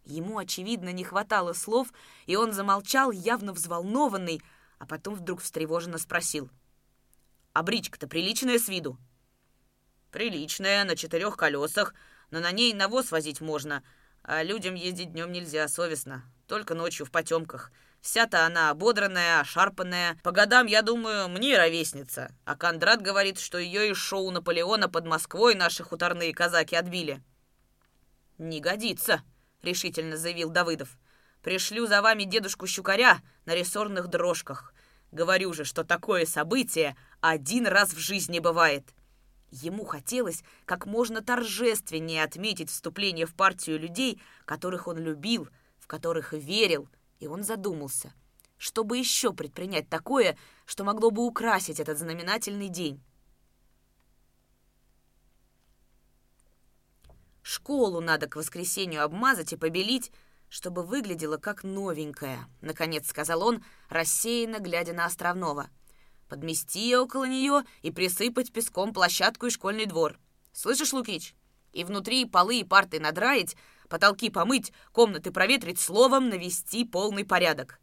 Ему, 0.07 0.39
очевидно, 0.39 0.93
не 0.93 1.03
хватало 1.03 1.53
слов, 1.53 1.89
и 2.27 2.37
он 2.37 2.53
замолчал, 2.53 3.11
явно 3.11 3.53
взволнованный, 3.53 4.41
а 4.79 4.87
потом 4.87 5.17
вдруг 5.17 5.43
встревоженно 5.43 5.99
спросил. 5.99 6.49
«А 7.53 7.63
бричка-то 7.65 8.07
приличная 8.07 8.59
с 8.59 8.69
виду?» 8.69 8.99
Приличная, 10.13 10.85
на 10.85 10.95
четырех 10.95 11.37
колесах, 11.37 11.93
но 12.31 12.39
на 12.39 12.53
ней 12.53 12.73
навоз 12.73 13.11
возить 13.11 13.41
можно, 13.41 13.83
а 14.23 14.45
людям 14.45 14.75
ездить 14.77 15.13
днем 15.13 15.33
нельзя, 15.33 15.67
совестно. 15.67 16.23
Только 16.47 16.75
ночью 16.75 17.05
в 17.05 17.11
потемках. 17.11 17.73
Вся-то 18.01 18.47
она 18.47 18.71
ободранная, 18.71 19.41
ошарпанная. 19.41 20.17
По 20.23 20.31
годам, 20.31 20.67
я 20.67 20.83
думаю, 20.83 21.29
мне 21.29 21.59
ровесница. 21.59 22.33
А 22.45 22.55
Кондрат 22.55 23.03
говорит, 23.03 23.41
что 23.41 23.59
ее 23.59 23.91
из 23.91 23.97
шоу 23.97 24.31
Наполеона 24.31 24.89
под 24.89 25.07
Москвой 25.07 25.57
наши 25.57 25.83
хуторные 25.83 26.33
казаки 26.33 26.77
отбили. 26.77 27.21
«Не 28.39 28.61
годится»,— 28.61 29.23
решительно 29.63 30.17
заявил 30.17 30.51
Давыдов. 30.51 30.99
«Пришлю 31.43 31.87
за 31.87 32.03
вами 32.03 32.25
дедушку 32.25 32.67
Щукаря 32.67 33.21
на 33.45 33.55
рессорных 33.55 34.09
дрожках. 34.09 34.75
Говорю 35.13 35.53
же, 35.53 35.65
что 35.65 35.85
такое 35.85 36.27
событие 36.27 36.97
один 37.21 37.67
раз 37.67 37.93
в 37.95 37.99
жизни 37.99 38.39
бывает. 38.39 38.85
Ему 39.51 39.85
хотелось 39.85 40.43
как 40.65 40.87
можно 40.87 41.23
торжественнее 41.23 42.25
отметить 42.25 42.71
вступление 42.71 43.27
в 43.27 43.35
партию 43.35 43.79
людей, 43.79 44.21
которых 44.45 44.89
он 44.89 44.99
любил, 44.99 45.49
в 45.79 45.87
которых 45.87 46.33
верил, 46.33 46.89
и 47.21 47.27
он 47.27 47.45
задумался, 47.45 48.13
чтобы 48.59 48.99
еще 48.99 49.33
предпринять 49.33 49.89
такое, 49.89 50.37
что 50.67 50.85
могло 50.85 51.11
бы 51.11 51.25
украсить 51.25 51.81
этот 51.81 51.99
знаменательный 51.99 52.69
день. 52.69 53.01
Школу 57.49 58.01
надо 58.01 58.27
к 58.27 58.35
воскресенью 58.35 59.05
обмазать 59.05 59.53
и 59.53 59.57
побелить, 59.57 60.11
чтобы 60.49 60.83
выглядело 60.83 61.37
как 61.37 61.63
новенькая, 61.63 62.49
наконец 62.61 63.09
сказал 63.09 63.47
он, 63.47 63.65
рассеянно 63.89 64.59
глядя 64.59 64.93
на 64.93 65.05
Островного— 65.05 65.71
подмести 66.29 66.97
около 66.97 67.25
нее 67.25 67.63
и 67.83 67.93
присыпать 67.93 68.53
песком 68.53 68.93
площадку 68.93 69.47
и 69.47 69.51
школьный 69.51 69.87
двор. 69.87 70.19
Слышишь, 70.53 70.93
Лукич? 70.93 71.37
И 71.73 71.85
внутри 71.85 72.25
полы 72.25 72.59
и 72.59 72.65
парты 72.65 72.99
надраить, 72.99 73.57
потолки 73.89 74.29
помыть, 74.29 74.73
комнаты 74.91 75.31
проветрить, 75.31 75.79
словом 75.79 76.29
навести 76.29 76.85
полный 76.85 77.25
порядок. 77.25 77.79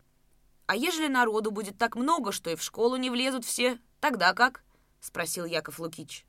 А 0.65 0.75
ежели 0.75 1.07
народу 1.07 1.51
будет 1.51 1.77
так 1.77 1.95
много, 1.95 2.33
что 2.33 2.49
и 2.49 2.55
в 2.55 2.61
школу 2.61 2.95
не 2.95 3.09
влезут 3.09 3.45
все, 3.45 3.79
тогда 4.01 4.33
как? 4.33 4.63
Спросил 4.99 5.45
Яков 5.45 5.79
Лукич. 5.79 6.25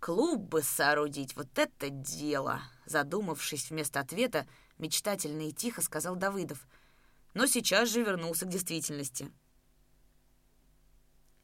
Клуб 0.00 0.40
бы 0.40 0.62
соорудить, 0.62 1.34
вот 1.36 1.58
это 1.58 1.88
дело! 1.90 2.62
Задумавшись 2.84 3.70
вместо 3.70 4.00
ответа, 4.00 4.46
мечтательно 4.78 5.48
и 5.48 5.52
тихо 5.52 5.82
сказал 5.82 6.16
Давыдов. 6.16 6.66
Но 7.34 7.46
сейчас 7.46 7.88
же 7.88 8.02
вернулся 8.02 8.46
к 8.46 8.50
действительности. 8.50 9.32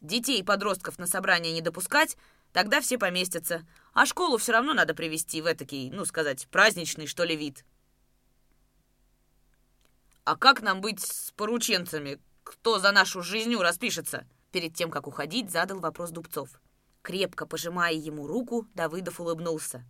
Детей 0.00 0.40
и 0.40 0.44
подростков 0.44 0.98
на 0.98 1.06
собрание 1.06 1.52
не 1.52 1.60
допускать, 1.60 2.16
тогда 2.52 2.80
все 2.80 2.98
поместятся. 2.98 3.66
А 3.92 4.06
школу 4.06 4.36
все 4.36 4.52
равно 4.52 4.74
надо 4.74 4.94
привести 4.94 5.40
в 5.40 5.46
этакий, 5.46 5.90
ну 5.90 6.04
сказать, 6.04 6.48
праздничный, 6.48 7.06
что 7.06 7.24
ли, 7.24 7.36
вид. 7.36 7.64
А 10.24 10.36
как 10.36 10.62
нам 10.62 10.80
быть 10.80 11.00
с 11.00 11.32
порученцами? 11.32 12.20
Кто 12.44 12.78
за 12.78 12.92
нашу 12.92 13.22
жизнью 13.22 13.60
распишется? 13.60 14.26
Перед 14.52 14.74
тем, 14.74 14.90
как 14.90 15.06
уходить, 15.06 15.50
задал 15.50 15.80
вопрос 15.80 16.10
Дубцов. 16.10 16.61
Крепко 17.02 17.46
пожимая 17.46 17.94
ему 17.94 18.26
руку, 18.26 18.68
Давыдов 18.74 19.20
улыбнулся. 19.20 19.84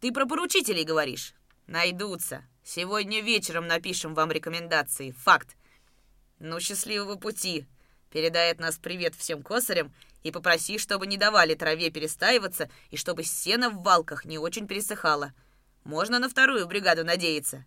«Ты 0.00 0.12
про 0.12 0.26
поручителей 0.26 0.84
говоришь?» 0.84 1.34
«Найдутся. 1.66 2.44
Сегодня 2.64 3.20
вечером 3.20 3.66
напишем 3.66 4.14
вам 4.14 4.30
рекомендации. 4.30 5.10
Факт. 5.10 5.56
Ну, 6.38 6.60
счастливого 6.60 7.16
пути!» 7.16 7.66
Передай 8.12 8.52
от 8.52 8.60
нас 8.60 8.78
привет 8.78 9.14
всем 9.14 9.42
косарям 9.42 9.92
и 10.22 10.30
попроси, 10.30 10.76
чтобы 10.78 11.06
не 11.06 11.16
давали 11.16 11.54
траве 11.54 11.90
перестаиваться 11.90 12.70
и 12.90 12.96
чтобы 12.96 13.24
сено 13.24 13.70
в 13.70 13.82
валках 13.82 14.24
не 14.26 14.38
очень 14.38 14.68
пересыхало. 14.68 15.32
Можно 15.82 16.18
на 16.18 16.28
вторую 16.28 16.66
бригаду 16.66 17.04
надеяться. 17.04 17.64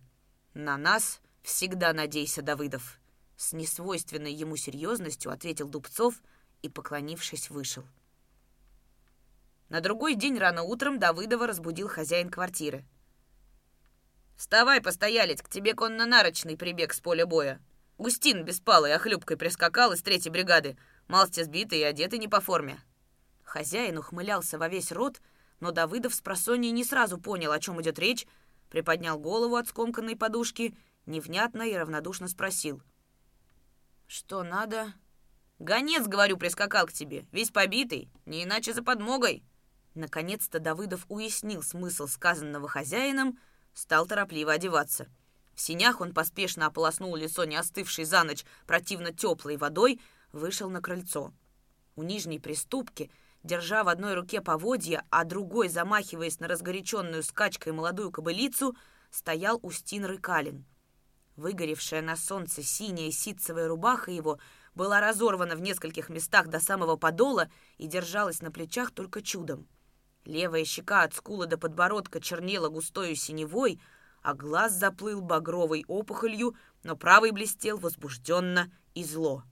На 0.54 0.78
нас 0.78 1.20
всегда 1.42 1.92
надейся, 1.92 2.42
Давыдов. 2.42 2.98
С 3.36 3.52
несвойственной 3.52 4.32
ему 4.32 4.56
серьезностью 4.56 5.32
ответил 5.32 5.68
Дубцов 5.68 6.14
и, 6.62 6.68
поклонившись, 6.68 7.50
вышел. 7.50 7.84
На 9.68 9.80
другой 9.80 10.14
день 10.14 10.38
рано 10.38 10.62
утром 10.62 10.98
Давыдова 10.98 11.46
разбудил 11.46 11.88
хозяин 11.88 12.30
квартиры. 12.30 12.84
«Вставай, 14.36 14.80
постоялец, 14.80 15.42
к 15.42 15.48
тебе 15.48 15.74
конно-нарочный 15.74 16.56
прибег 16.56 16.92
с 16.92 17.00
поля 17.00 17.26
боя. 17.26 17.60
Густин 17.98 18.44
беспалый 18.44 18.94
охлюбкой 18.94 19.36
прискакал 19.36 19.92
из 19.92 20.02
третьей 20.02 20.30
бригады, 20.30 20.76
малости 21.08 21.42
сбитый 21.42 21.80
и 21.80 21.84
одетый 21.84 22.18
не 22.18 22.28
по 22.28 22.40
форме. 22.40 22.78
Хозяин 23.42 23.96
ухмылялся 23.96 24.58
во 24.58 24.68
весь 24.68 24.92
рот, 24.92 25.20
но 25.60 25.70
Давыдов 25.70 26.14
с 26.14 26.20
просонья 26.20 26.70
не 26.70 26.84
сразу 26.84 27.18
понял, 27.18 27.52
о 27.52 27.58
чем 27.58 27.80
идет 27.80 27.98
речь, 27.98 28.26
приподнял 28.68 29.18
голову 29.18 29.56
от 29.56 29.68
скомканной 29.68 30.14
подушки, 30.14 30.76
невнятно 31.06 31.62
и 31.62 31.74
равнодушно 31.74 32.28
спросил. 32.28 32.82
«Что 34.06 34.42
надо?» 34.42 34.92
«Гонец, 35.58 36.06
говорю, 36.06 36.36
прискакал 36.36 36.86
к 36.86 36.92
тебе, 36.92 37.24
весь 37.32 37.50
побитый, 37.50 38.10
не 38.26 38.44
иначе 38.44 38.74
за 38.74 38.82
подмогой». 38.82 39.42
Наконец-то 39.96 40.60
Давыдов 40.60 41.06
уяснил 41.08 41.62
смысл 41.62 42.06
сказанного 42.06 42.68
хозяином, 42.68 43.38
стал 43.72 44.06
торопливо 44.06 44.52
одеваться. 44.52 45.08
В 45.54 45.60
синях 45.62 46.02
он 46.02 46.12
поспешно 46.12 46.66
ополоснул 46.66 47.16
лицо 47.16 47.46
не 47.46 47.56
остывшей 47.56 48.04
за 48.04 48.22
ночь 48.22 48.44
противно 48.66 49.14
теплой 49.14 49.56
водой, 49.56 49.98
вышел 50.32 50.68
на 50.68 50.82
крыльцо. 50.82 51.32
У 51.96 52.02
нижней 52.02 52.38
приступки, 52.38 53.10
держа 53.42 53.84
в 53.84 53.88
одной 53.88 54.12
руке 54.12 54.42
поводья, 54.42 55.02
а 55.08 55.24
другой, 55.24 55.70
замахиваясь 55.70 56.40
на 56.40 56.46
разгоряченную 56.46 57.22
скачкой 57.22 57.72
молодую 57.72 58.12
кобылицу, 58.12 58.76
стоял 59.10 59.58
Устин 59.62 60.04
Рыкалин. 60.04 60.66
Выгоревшая 61.36 62.02
на 62.02 62.16
солнце 62.16 62.62
синяя 62.62 63.10
ситцевая 63.10 63.66
рубаха 63.66 64.10
его 64.10 64.38
была 64.74 65.00
разорвана 65.00 65.56
в 65.56 65.62
нескольких 65.62 66.10
местах 66.10 66.48
до 66.48 66.60
самого 66.60 66.96
подола 66.96 67.48
и 67.78 67.86
держалась 67.86 68.42
на 68.42 68.50
плечах 68.50 68.90
только 68.90 69.22
чудом. 69.22 69.66
Левая 70.26 70.64
щека 70.64 71.04
от 71.04 71.14
скула 71.14 71.46
до 71.46 71.56
подбородка 71.56 72.20
чернела 72.20 72.68
густою 72.68 73.14
синевой, 73.14 73.80
а 74.22 74.34
глаз 74.34 74.72
заплыл 74.72 75.20
багровой 75.20 75.84
опухолью, 75.86 76.56
но 76.82 76.96
правый 76.96 77.30
блестел 77.30 77.78
возбужденно 77.78 78.72
и 78.94 79.04
зло. 79.04 79.44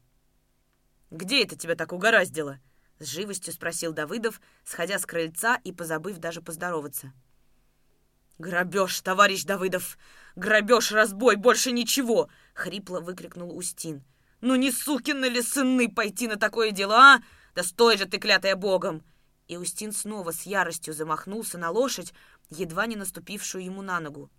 «Где 1.12 1.44
это 1.44 1.56
тебя 1.56 1.76
так 1.76 1.92
угораздило?»— 1.92 2.58
с 2.98 3.06
живостью 3.06 3.52
спросил 3.52 3.92
Давыдов, 3.92 4.40
сходя 4.64 4.98
с 4.98 5.06
крыльца 5.06 5.60
и 5.62 5.70
позабыв 5.70 6.18
даже 6.18 6.42
поздороваться. 6.42 7.12
«Грабеж, 8.38 9.00
товарищ 9.00 9.44
Давыдов! 9.44 9.96
Грабеж, 10.34 10.90
разбой, 10.90 11.36
больше 11.36 11.70
ничего!»— 11.70 12.28
хрипло 12.54 12.98
выкрикнул 12.98 13.56
Устин. 13.56 14.02
«Ну 14.40 14.56
не 14.56 14.72
сукины 14.72 15.26
ли 15.26 15.40
сыны 15.40 15.88
пойти 15.88 16.26
на 16.26 16.36
такое 16.36 16.72
дело, 16.72 16.96
а? 16.96 17.22
Да 17.54 17.62
стой 17.62 17.96
же 17.96 18.06
ты, 18.06 18.18
клятая 18.18 18.56
богом!» 18.56 19.04
И 19.48 19.56
Устин 19.56 19.92
снова 19.92 20.32
с 20.32 20.42
яростью 20.42 20.94
замахнулся 20.94 21.58
на 21.58 21.70
лошадь, 21.70 22.14
едва 22.50 22.86
не 22.86 22.96
наступившую 22.96 23.64
ему 23.64 23.82
на 23.82 24.00
ногу. 24.00 24.30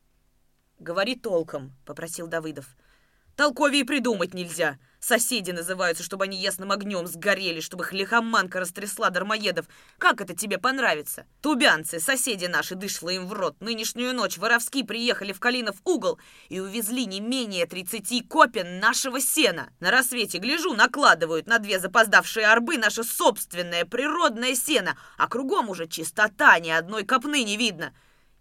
«Говори 0.79 1.15
толком»,— 1.15 1.73
попросил 1.85 2.27
Давыдов. 2.27 2.75
Толковее 3.35 3.83
придумать 3.83 4.33
нельзя. 4.33 4.79
Соседи 5.07 5.51
называются, 5.51 6.03
чтобы 6.03 6.23
они 6.23 6.35
ясным 6.35 6.71
огнем 6.71 7.05
сгорели, 7.05 7.59
чтобы 7.59 7.83
их 7.83 7.93
лихоманка 7.93 8.59
растрясла 8.59 9.11
дармоедов. 9.11 9.67
Как 9.99 10.19
это 10.19 10.35
тебе 10.35 10.57
понравится? 10.57 11.27
Тубянцы, 11.43 11.99
соседи 11.99 12.47
наши, 12.47 12.73
дышло 12.73 13.09
им 13.09 13.27
в 13.27 13.33
рот. 13.33 13.55
Нынешнюю 13.61 14.15
ночь 14.15 14.39
воровски 14.39 14.81
приехали 14.81 15.31
в 15.31 15.39
Калинов 15.39 15.75
угол 15.83 16.17
и 16.49 16.59
увезли 16.59 17.05
не 17.05 17.19
менее 17.19 17.67
тридцати 17.67 18.21
копен 18.21 18.79
нашего 18.79 19.21
сена. 19.21 19.69
На 19.79 19.91
рассвете, 19.91 20.39
гляжу, 20.39 20.73
накладывают 20.73 21.45
на 21.45 21.59
две 21.59 21.79
запоздавшие 21.79 22.47
арбы 22.47 22.79
наше 22.79 23.03
собственное 23.03 23.85
природное 23.85 24.55
сено, 24.55 24.97
а 25.19 25.27
кругом 25.27 25.69
уже 25.69 25.85
чистота, 25.85 26.57
ни 26.57 26.71
одной 26.71 27.05
копны 27.05 27.43
не 27.43 27.57
видно. 27.57 27.93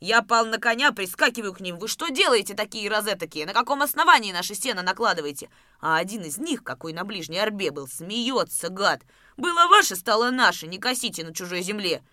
Я 0.06 0.20
пал 0.20 0.44
на 0.44 0.58
коня, 0.58 0.92
прискакиваю 0.92 1.54
к 1.54 1.60
ним. 1.60 1.78
Вы 1.78 1.88
что 1.88 2.10
делаете 2.10 2.52
такие 2.52 2.90
розетокие? 2.90 3.46
На 3.46 3.54
каком 3.54 3.80
основании 3.80 4.32
наши 4.32 4.54
сено 4.54 4.82
накладываете? 4.82 5.48
А 5.80 5.96
один 5.96 6.20
из 6.24 6.36
них, 6.36 6.62
какой 6.62 6.92
на 6.92 7.04
ближней 7.04 7.42
орбе 7.42 7.70
был, 7.70 7.88
смеется, 7.88 8.68
гад. 8.68 9.00
Было 9.38 9.66
ваше, 9.68 9.96
стало 9.96 10.30
наше, 10.30 10.66
не 10.66 10.76
косите 10.76 11.24
на 11.24 11.32
чужой 11.32 11.62
земле. 11.62 12.04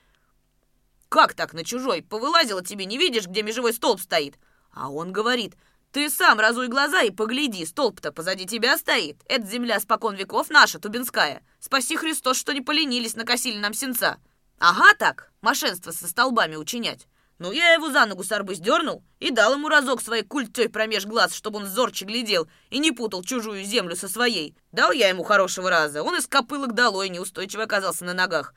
Как 1.10 1.34
так 1.34 1.52
на 1.52 1.66
чужой? 1.66 2.02
Повылазило 2.02 2.64
тебе, 2.64 2.86
не 2.86 2.98
видишь, 2.98 3.28
где 3.28 3.44
межевой 3.44 3.74
столб 3.74 4.00
стоит? 4.00 4.36
А 4.72 4.90
он 4.90 5.12
говорит, 5.12 5.56
ты 5.92 6.10
сам 6.10 6.40
разуй 6.40 6.70
глаза 6.70 7.02
и 7.02 7.12
погляди, 7.12 7.66
столб-то 7.66 8.14
позади 8.14 8.46
тебя 8.46 8.78
стоит. 8.78 9.18
Это 9.28 9.46
земля 9.46 9.82
спокон 9.82 10.16
веков 10.16 10.50
наша, 10.50 10.80
Тубинская. 10.80 11.44
Спаси 11.60 11.98
Христос, 11.98 12.38
что 12.38 12.54
не 12.54 12.62
поленились, 12.62 13.18
накосили 13.18 13.58
нам 13.58 13.74
сенца. 13.74 14.18
Ага 14.60 14.94
так, 14.98 15.34
мошенство 15.42 15.92
со 15.92 16.08
столбами 16.08 16.56
учинять. 16.56 17.06
Ну, 17.42 17.52
я 17.52 17.74
его 17.74 17.90
за 17.90 18.06
ногу 18.06 18.24
с 18.24 18.32
арбы 18.32 18.54
сдернул 18.54 19.04
и 19.20 19.32
дал 19.32 19.54
ему 19.54 19.68
разок 19.68 20.00
своей 20.00 20.22
культей 20.22 20.70
промеж 20.70 21.08
глаз, 21.08 21.34
чтобы 21.34 21.58
он 21.58 21.66
зорче 21.66 22.06
глядел 22.06 22.48
и 22.70 22.78
не 22.78 22.92
путал 22.92 23.24
чужую 23.24 23.64
землю 23.64 23.96
со 23.96 24.08
своей. 24.08 24.56
Дал 24.72 24.92
я 24.92 25.10
ему 25.10 25.24
хорошего 25.24 25.72
раза, 25.72 26.04
он 26.04 26.16
из 26.16 26.28
копылок 26.28 26.76
долой 26.76 27.10
неустойчиво 27.10 27.64
оказался 27.64 28.06
на 28.06 28.14
ногах. 28.14 28.54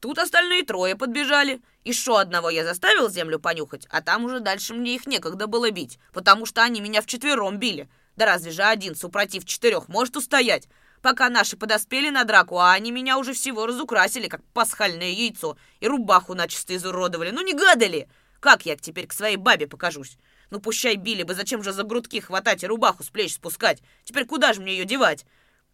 Тут 0.00 0.18
остальные 0.18 0.64
трое 0.64 0.96
подбежали. 0.96 1.62
Еще 1.82 2.20
одного 2.20 2.50
я 2.50 2.62
заставил 2.62 3.08
землю 3.08 3.38
понюхать, 3.38 3.86
а 3.88 4.02
там 4.02 4.26
уже 4.26 4.40
дальше 4.40 4.74
мне 4.74 4.96
их 4.96 5.06
некогда 5.06 5.46
было 5.46 5.70
бить, 5.70 5.98
потому 6.12 6.44
что 6.44 6.62
они 6.62 6.82
меня 6.82 7.00
вчетвером 7.00 7.56
били. 7.56 7.88
Да 8.16 8.26
разве 8.26 8.50
же 8.50 8.64
один, 8.64 8.96
супротив 8.96 9.46
четырех, 9.46 9.88
может 9.88 10.14
устоять? 10.14 10.68
Пока 11.00 11.30
наши 11.30 11.56
подоспели 11.56 12.10
на 12.10 12.24
драку, 12.24 12.58
а 12.58 12.72
они 12.72 12.90
меня 12.90 13.16
уже 13.16 13.32
всего 13.32 13.64
разукрасили, 13.64 14.28
как 14.28 14.44
пасхальное 14.52 15.08
яйцо, 15.08 15.56
и 15.80 15.88
рубаху 15.88 16.34
начисто 16.34 16.76
изуродовали. 16.76 17.30
Ну 17.30 17.40
не 17.40 17.54
гадали! 17.54 18.10
Как 18.40 18.66
я 18.66 18.76
теперь 18.76 19.06
к 19.06 19.12
своей 19.12 19.36
бабе 19.36 19.66
покажусь? 19.66 20.18
Ну, 20.50 20.60
пущай 20.60 20.96
били 20.96 21.22
бы, 21.22 21.34
зачем 21.34 21.62
же 21.62 21.72
за 21.72 21.82
грудки 21.82 22.20
хватать 22.20 22.62
и 22.62 22.66
рубаху 22.66 23.02
с 23.02 23.08
плеч 23.08 23.34
спускать? 23.34 23.82
Теперь 24.04 24.26
куда 24.26 24.52
же 24.52 24.60
мне 24.60 24.72
ее 24.76 24.84
девать? 24.84 25.24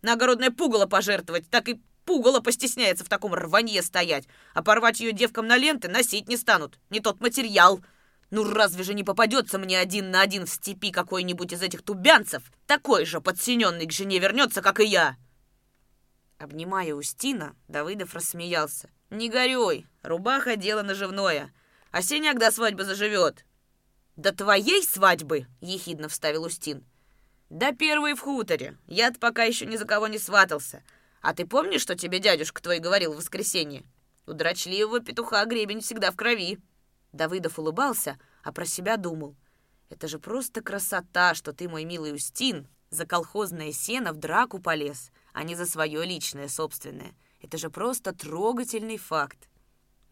На 0.00 0.14
огородное 0.14 0.50
пугало 0.50 0.86
пожертвовать, 0.86 1.48
так 1.50 1.68
и 1.68 1.80
пугало 2.04 2.40
постесняется 2.40 3.04
в 3.04 3.08
таком 3.08 3.34
рванье 3.34 3.82
стоять. 3.82 4.26
А 4.54 4.62
порвать 4.62 5.00
ее 5.00 5.12
девкам 5.12 5.46
на 5.46 5.56
ленты 5.56 5.88
носить 5.88 6.28
не 6.28 6.36
станут. 6.36 6.78
Не 6.90 7.00
тот 7.00 7.20
материал. 7.20 7.80
Ну, 8.30 8.44
разве 8.44 8.82
же 8.82 8.94
не 8.94 9.04
попадется 9.04 9.58
мне 9.58 9.78
один 9.78 10.10
на 10.10 10.22
один 10.22 10.46
в 10.46 10.50
степи 10.50 10.90
какой-нибудь 10.90 11.52
из 11.52 11.62
этих 11.62 11.82
тубянцев? 11.82 12.42
Такой 12.66 13.04
же 13.04 13.20
подсиненный 13.20 13.86
к 13.86 13.92
жене 13.92 14.18
вернется, 14.18 14.62
как 14.62 14.80
и 14.80 14.84
я. 14.84 15.16
Обнимая 16.38 16.94
Устина, 16.94 17.54
Давыдов 17.68 18.14
рассмеялся. 18.14 18.90
«Не 19.10 19.28
горюй, 19.28 19.86
рубаха— 20.02 20.56
дело 20.56 20.82
наживное. 20.82 21.52
А 21.92 22.02
Сеня, 22.02 22.32
когда 22.32 22.50
свадьба 22.50 22.84
заживет?» 22.84 23.44
«До 24.16 24.34
твоей 24.34 24.82
свадьбы?»— 24.82 25.46
ехидно 25.60 26.08
вставил 26.08 26.44
Устин. 26.44 26.84
«Да 27.50 27.72
первый 27.72 28.14
в 28.14 28.20
хуторе. 28.20 28.78
Я-то 28.86 29.20
пока 29.20 29.44
еще 29.44 29.66
ни 29.66 29.76
за 29.76 29.84
кого 29.84 30.06
не 30.08 30.18
сватался. 30.18 30.82
А 31.20 31.34
ты 31.34 31.46
помнишь, 31.46 31.82
что 31.82 31.94
тебе 31.94 32.18
дядюшка 32.18 32.62
твой 32.62 32.78
говорил 32.78 33.12
в 33.12 33.18
воскресенье? 33.18 33.84
У 34.26 34.32
дрочливого 34.32 35.00
петуха 35.00 35.44
гребень 35.44 35.80
всегда 35.80 36.10
в 36.10 36.16
крови». 36.16 36.58
Давыдов 37.12 37.58
улыбался, 37.58 38.18
а 38.42 38.52
про 38.52 38.64
себя 38.64 38.96
думал. 38.96 39.36
«Это 39.90 40.08
же 40.08 40.18
просто 40.18 40.62
красота, 40.62 41.34
что 41.34 41.52
ты, 41.52 41.68
мой 41.68 41.84
милый 41.84 42.14
Устин, 42.14 42.68
за 42.88 43.04
колхозное 43.04 43.72
сено 43.72 44.14
в 44.14 44.16
драку 44.16 44.58
полез, 44.58 45.10
а 45.34 45.42
не 45.42 45.54
за 45.54 45.66
свое 45.66 46.04
личное, 46.06 46.48
собственное. 46.48 47.14
Это 47.42 47.58
же 47.58 47.68
просто 47.68 48.14
трогательный 48.14 48.96
факт. 48.96 49.48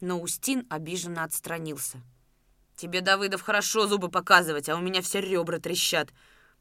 Но 0.01 0.21
Устин 0.21 0.67
обиженно 0.71 1.25
отстранился. 1.25 2.01
«Тебе, 2.77 3.03
Давыдов, 3.03 3.43
хорошо 3.43 3.87
зубы 3.87 4.09
показывать, 4.09 4.69
а 4.69 4.77
у 4.77 4.81
меня 4.81 5.03
все 5.03 5.21
ребра 5.21 5.59
трещат. 5.59 6.09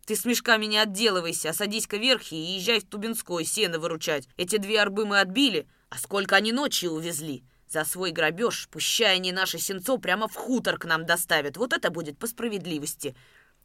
Ты 0.05 0.15
с 0.15 0.25
мешками 0.25 0.65
не 0.65 0.77
отделывайся, 0.77 1.49
а 1.49 1.53
садись-ка 1.53 1.97
верхи 1.97 2.33
и 2.33 2.57
езжай 2.57 2.79
в 2.81 2.85
Тубинской 2.85 3.45
сено 3.45 3.79
выручать. 3.79 4.27
Эти 4.35 4.57
две 4.57 4.81
арбы 4.81 5.05
мы 5.05 5.19
отбили, 5.21 5.67
а 5.89 5.97
сколько 5.97 6.35
они 6.35 6.51
ночью 6.51 6.91
увезли. 6.91 7.43
За 7.69 7.85
свой 7.85 8.11
грабеж, 8.11 8.67
пущай 8.69 9.15
они 9.15 9.31
наше 9.31 9.59
сенцо 9.59 9.97
прямо 9.97 10.27
в 10.27 10.35
хутор 10.35 10.77
к 10.77 10.85
нам 10.85 11.05
доставят. 11.05 11.55
Вот 11.55 11.73
это 11.73 11.89
будет 11.91 12.17
по 12.17 12.27
справедливости». 12.27 13.15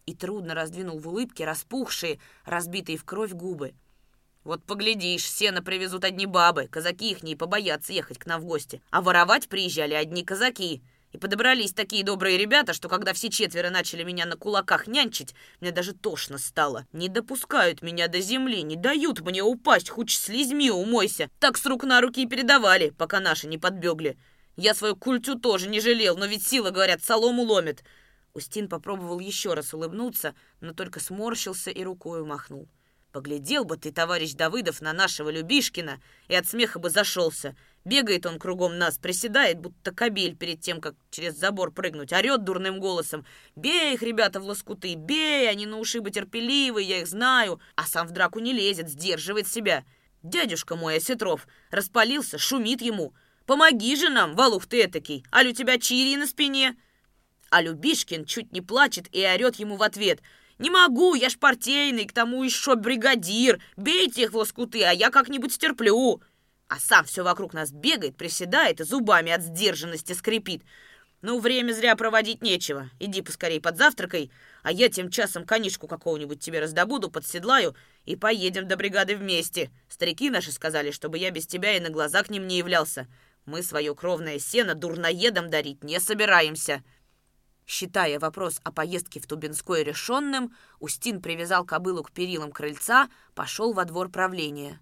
И 0.07 0.15
трудно 0.15 0.55
раздвинул 0.55 0.99
в 0.99 1.09
улыбке 1.09 1.47
распухшие, 1.47 2.21
разбитые 2.45 2.99
в 2.99 3.05
кровь 3.05 3.33
губы. 3.33 3.73
Вот 4.45 4.63
поглядишь, 4.65 5.31
сено 5.31 5.63
привезут 5.63 6.05
одни 6.05 6.27
бабы, 6.27 6.69
казаки 6.69 7.11
их 7.11 7.23
не 7.23 7.35
побоятся 7.35 7.95
ехать 7.95 8.19
к 8.19 8.27
нам 8.27 8.43
в 8.43 8.45
гости. 8.45 8.83
А 8.91 9.01
воровать 9.01 9.49
приезжали 9.49 9.95
одни 9.95 10.23
казаки. 10.23 10.83
И 11.13 11.19
подобрались 11.19 11.73
такие 11.73 12.05
добрые 12.05 12.37
ребята, 12.37 12.75
что 12.75 12.89
когда 12.89 13.13
все 13.13 13.31
четверо 13.31 13.71
начали 13.71 14.03
меня 14.03 14.27
на 14.27 14.37
кулаках 14.37 14.87
нянчить, 14.87 15.35
мне 15.61 15.71
даже 15.71 15.95
тошно 15.95 16.39
стало. 16.39 16.87
Не 16.93 17.09
допускают 17.09 17.83
меня 17.83 18.09
до 18.09 18.21
земли, 18.21 18.63
не 18.63 18.77
дают 18.77 19.21
мне 19.21 19.43
упасть, 19.43 19.89
хоть 19.89 20.11
слизьми 20.11 20.71
умойся. 20.71 21.31
Так 21.39 21.57
с 21.57 21.65
рук 21.65 21.85
на 21.85 22.01
руки 22.01 22.25
и 22.25 22.27
передавали, 22.27 22.91
пока 22.91 23.21
наши 23.21 23.47
не 23.47 23.59
подбегли. 23.59 24.19
Я 24.57 24.75
свою 24.75 24.97
культю 24.97 25.39
тоже 25.39 25.69
не 25.69 25.81
жалел, 25.81 26.17
но 26.17 26.27
ведь 26.27 26.47
сила, 26.47 26.71
говорят, 26.71 27.03
солому 27.03 27.45
ломит. 27.45 27.83
Устин 28.35 28.69
попробовал 28.69 29.21
еще 29.21 29.55
раз 29.55 29.73
улыбнуться, 29.73 30.35
но 30.61 30.75
только 30.75 31.01
сморщился 31.01 31.71
и 31.71 31.83
рукой 31.85 32.25
махнул. 32.25 32.69
Поглядел 33.15 33.65
бы 33.65 33.77
ты, 33.77 33.93
товарищ 33.93 34.33
Давыдов, 34.33 34.81
на 34.81 34.93
нашего 34.93 35.31
Любишкина, 35.31 36.01
и 36.27 36.35
от 36.35 36.49
смеха 36.49 36.81
бы 36.81 36.91
зашелся. 36.91 37.55
Бегает 37.85 38.27
он 38.27 38.41
кругом 38.41 38.77
нас, 38.77 38.99
приседает, 38.99 39.61
будто 39.61 39.93
кобель 39.93 40.35
перед 40.35 40.61
тем, 40.61 40.81
как 40.81 40.97
через 41.13 41.39
забор 41.39 41.71
прыгнуть, 41.71 42.13
орет 42.13 42.43
дурным 42.43 42.81
голосом. 42.81 43.25
«Бей 43.55 43.95
их, 43.95 44.03
ребята, 44.03 44.41
в 44.41 44.45
лоскуты! 44.45 44.97
Бей! 44.97 45.49
Они 45.49 45.65
на 45.65 45.79
ушибы 45.79 46.11
терпеливые, 46.11 46.89
я 46.89 47.01
их 47.03 47.07
знаю!» 47.07 47.61
А 47.77 47.85
сам 47.85 48.09
в 48.09 48.11
драку 48.11 48.41
не 48.41 48.53
лезет, 48.53 48.89
сдерживает 48.89 49.47
себя. 49.47 49.85
Дядюшка 50.25 50.75
мой, 50.75 50.97
Осетров, 50.97 51.47
распалился, 51.71 52.37
шумит 52.37 52.83
ему. 52.83 53.15
Помоги 53.47 53.95
же 53.95 54.09
нам, 54.09 54.35
Валух 54.35 54.67
ты 54.67 54.83
этакий, 54.83 55.25
аль 55.33 55.51
у 55.51 55.53
тебя 55.53 55.79
чири 55.79 56.17
на 56.17 56.27
спине!» 56.27 56.75
А 57.51 57.63
Любишкин 57.63 58.25
чуть 58.25 58.51
не 58.51 58.61
плачет 58.61 59.07
и 59.13 59.25
орет 59.25 59.55
ему 59.55 59.77
в 59.77 59.85
ответ. 59.85 60.21
«Не 60.59 60.71
могу, 60.71 61.15
я 61.15 61.29
ж 61.29 61.39
партийный, 61.39 62.07
к 62.07 62.13
тому 62.13 62.43
еще 62.45 62.77
бригадир. 62.77 63.61
Бейте 63.77 64.23
их 64.23 64.33
в 64.33 64.37
лоскуты, 64.37 64.85
а 64.85 64.93
я 64.93 65.11
как-нибудь 65.11 65.53
стерплю!» 65.53 66.23
А 66.69 66.79
сам 66.79 67.05
все 67.05 67.23
вокруг 67.23 67.53
нас 67.53 67.73
бегает, 67.73 68.17
приседает 68.17 68.81
и 68.81 68.85
зубами 68.85 69.33
от 69.33 69.43
сдержанности 69.43 70.13
скрипит. 70.13 70.63
Ну, 71.23 71.39
время 71.39 71.73
зря 71.73 71.97
проводить 71.97 72.43
нечего. 72.43 72.91
Иди 73.01 73.23
поскорей 73.23 73.61
под 73.61 73.79
завтракой, 73.79 74.31
а 74.63 74.71
я 74.71 74.89
тем 74.89 75.11
часом 75.11 75.47
конишку 75.47 75.89
какого-нибудь 75.89 76.41
тебе 76.41 76.61
раздобуду, 76.61 77.11
подседлаю 77.11 77.75
и 78.05 78.15
поедем 78.15 78.69
до 78.69 78.77
бригады 78.77 79.17
вместе. 79.17 79.71
Старики 79.89 80.31
наши 80.31 80.53
сказали, 80.53 80.91
чтобы 80.91 81.19
я 81.19 81.31
без 81.31 81.47
тебя 81.47 81.77
и 81.77 81.81
на 81.81 81.91
глаза 81.91 82.23
к 82.23 82.31
ним 82.31 82.47
не 82.47 82.59
являлся. 82.59 83.07
Мы 83.47 83.63
свое 83.63 83.95
кровное 83.95 84.39
сено 84.39 84.75
дурноедам 84.75 85.51
дарить 85.51 85.83
не 85.83 85.99
собираемся». 86.01 86.83
Считая 87.67 88.19
вопрос 88.19 88.61
о 88.63 88.73
поездке 88.73 89.21
в 89.21 89.27
Тубинской 89.27 89.85
решенным, 89.85 90.55
Устин 90.81 91.23
привязал 91.23 91.65
кобылу 91.65 92.03
к 92.03 92.13
перилам 92.13 92.53
крыльца, 92.53 93.09
пошел 93.35 93.73
во 93.73 93.85
двор 93.85 94.11
правления. 94.11 94.81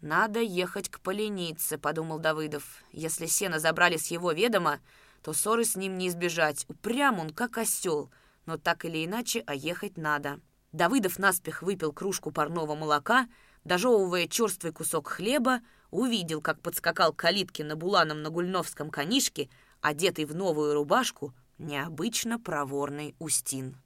«Надо 0.00 0.40
ехать 0.40 0.88
к 0.88 1.00
поленице»,— 1.00 1.78
подумал 1.78 2.18
Давыдов. 2.18 2.82
«Если 2.90 3.26
сено 3.26 3.58
забрали 3.58 3.98
с 3.98 4.06
его 4.06 4.32
ведома, 4.32 4.80
то 5.22 5.32
ссоры 5.32 5.64
с 5.64 5.76
ним 5.76 5.98
не 5.98 6.08
избежать. 6.08 6.64
Упрям 6.68 7.18
он, 7.18 7.30
как 7.30 7.58
осел, 7.58 8.10
но 8.46 8.56
так 8.56 8.84
или 8.84 9.04
иначе, 9.04 9.44
а 9.46 9.54
ехать 9.54 9.96
надо. 9.96 10.40
Давыдов 10.72 11.18
наспех 11.18 11.62
выпил 11.62 11.92
кружку 11.92 12.30
парного 12.30 12.74
молока, 12.74 13.28
дожевывая 13.64 14.26
черствый 14.26 14.72
кусок 14.72 15.08
хлеба, 15.08 15.60
увидел, 15.90 16.40
как 16.40 16.60
подскакал 16.60 17.12
к 17.12 17.16
калитке 17.16 17.64
на 17.64 17.76
буланом 17.76 18.22
на 18.22 18.30
гульновском 18.30 18.90
конишке, 18.90 19.50
одетый 19.80 20.24
в 20.24 20.34
новую 20.34 20.74
рубашку, 20.74 21.34
необычно 21.60 22.38
проворный 22.38 23.14
Устин. 23.18 23.76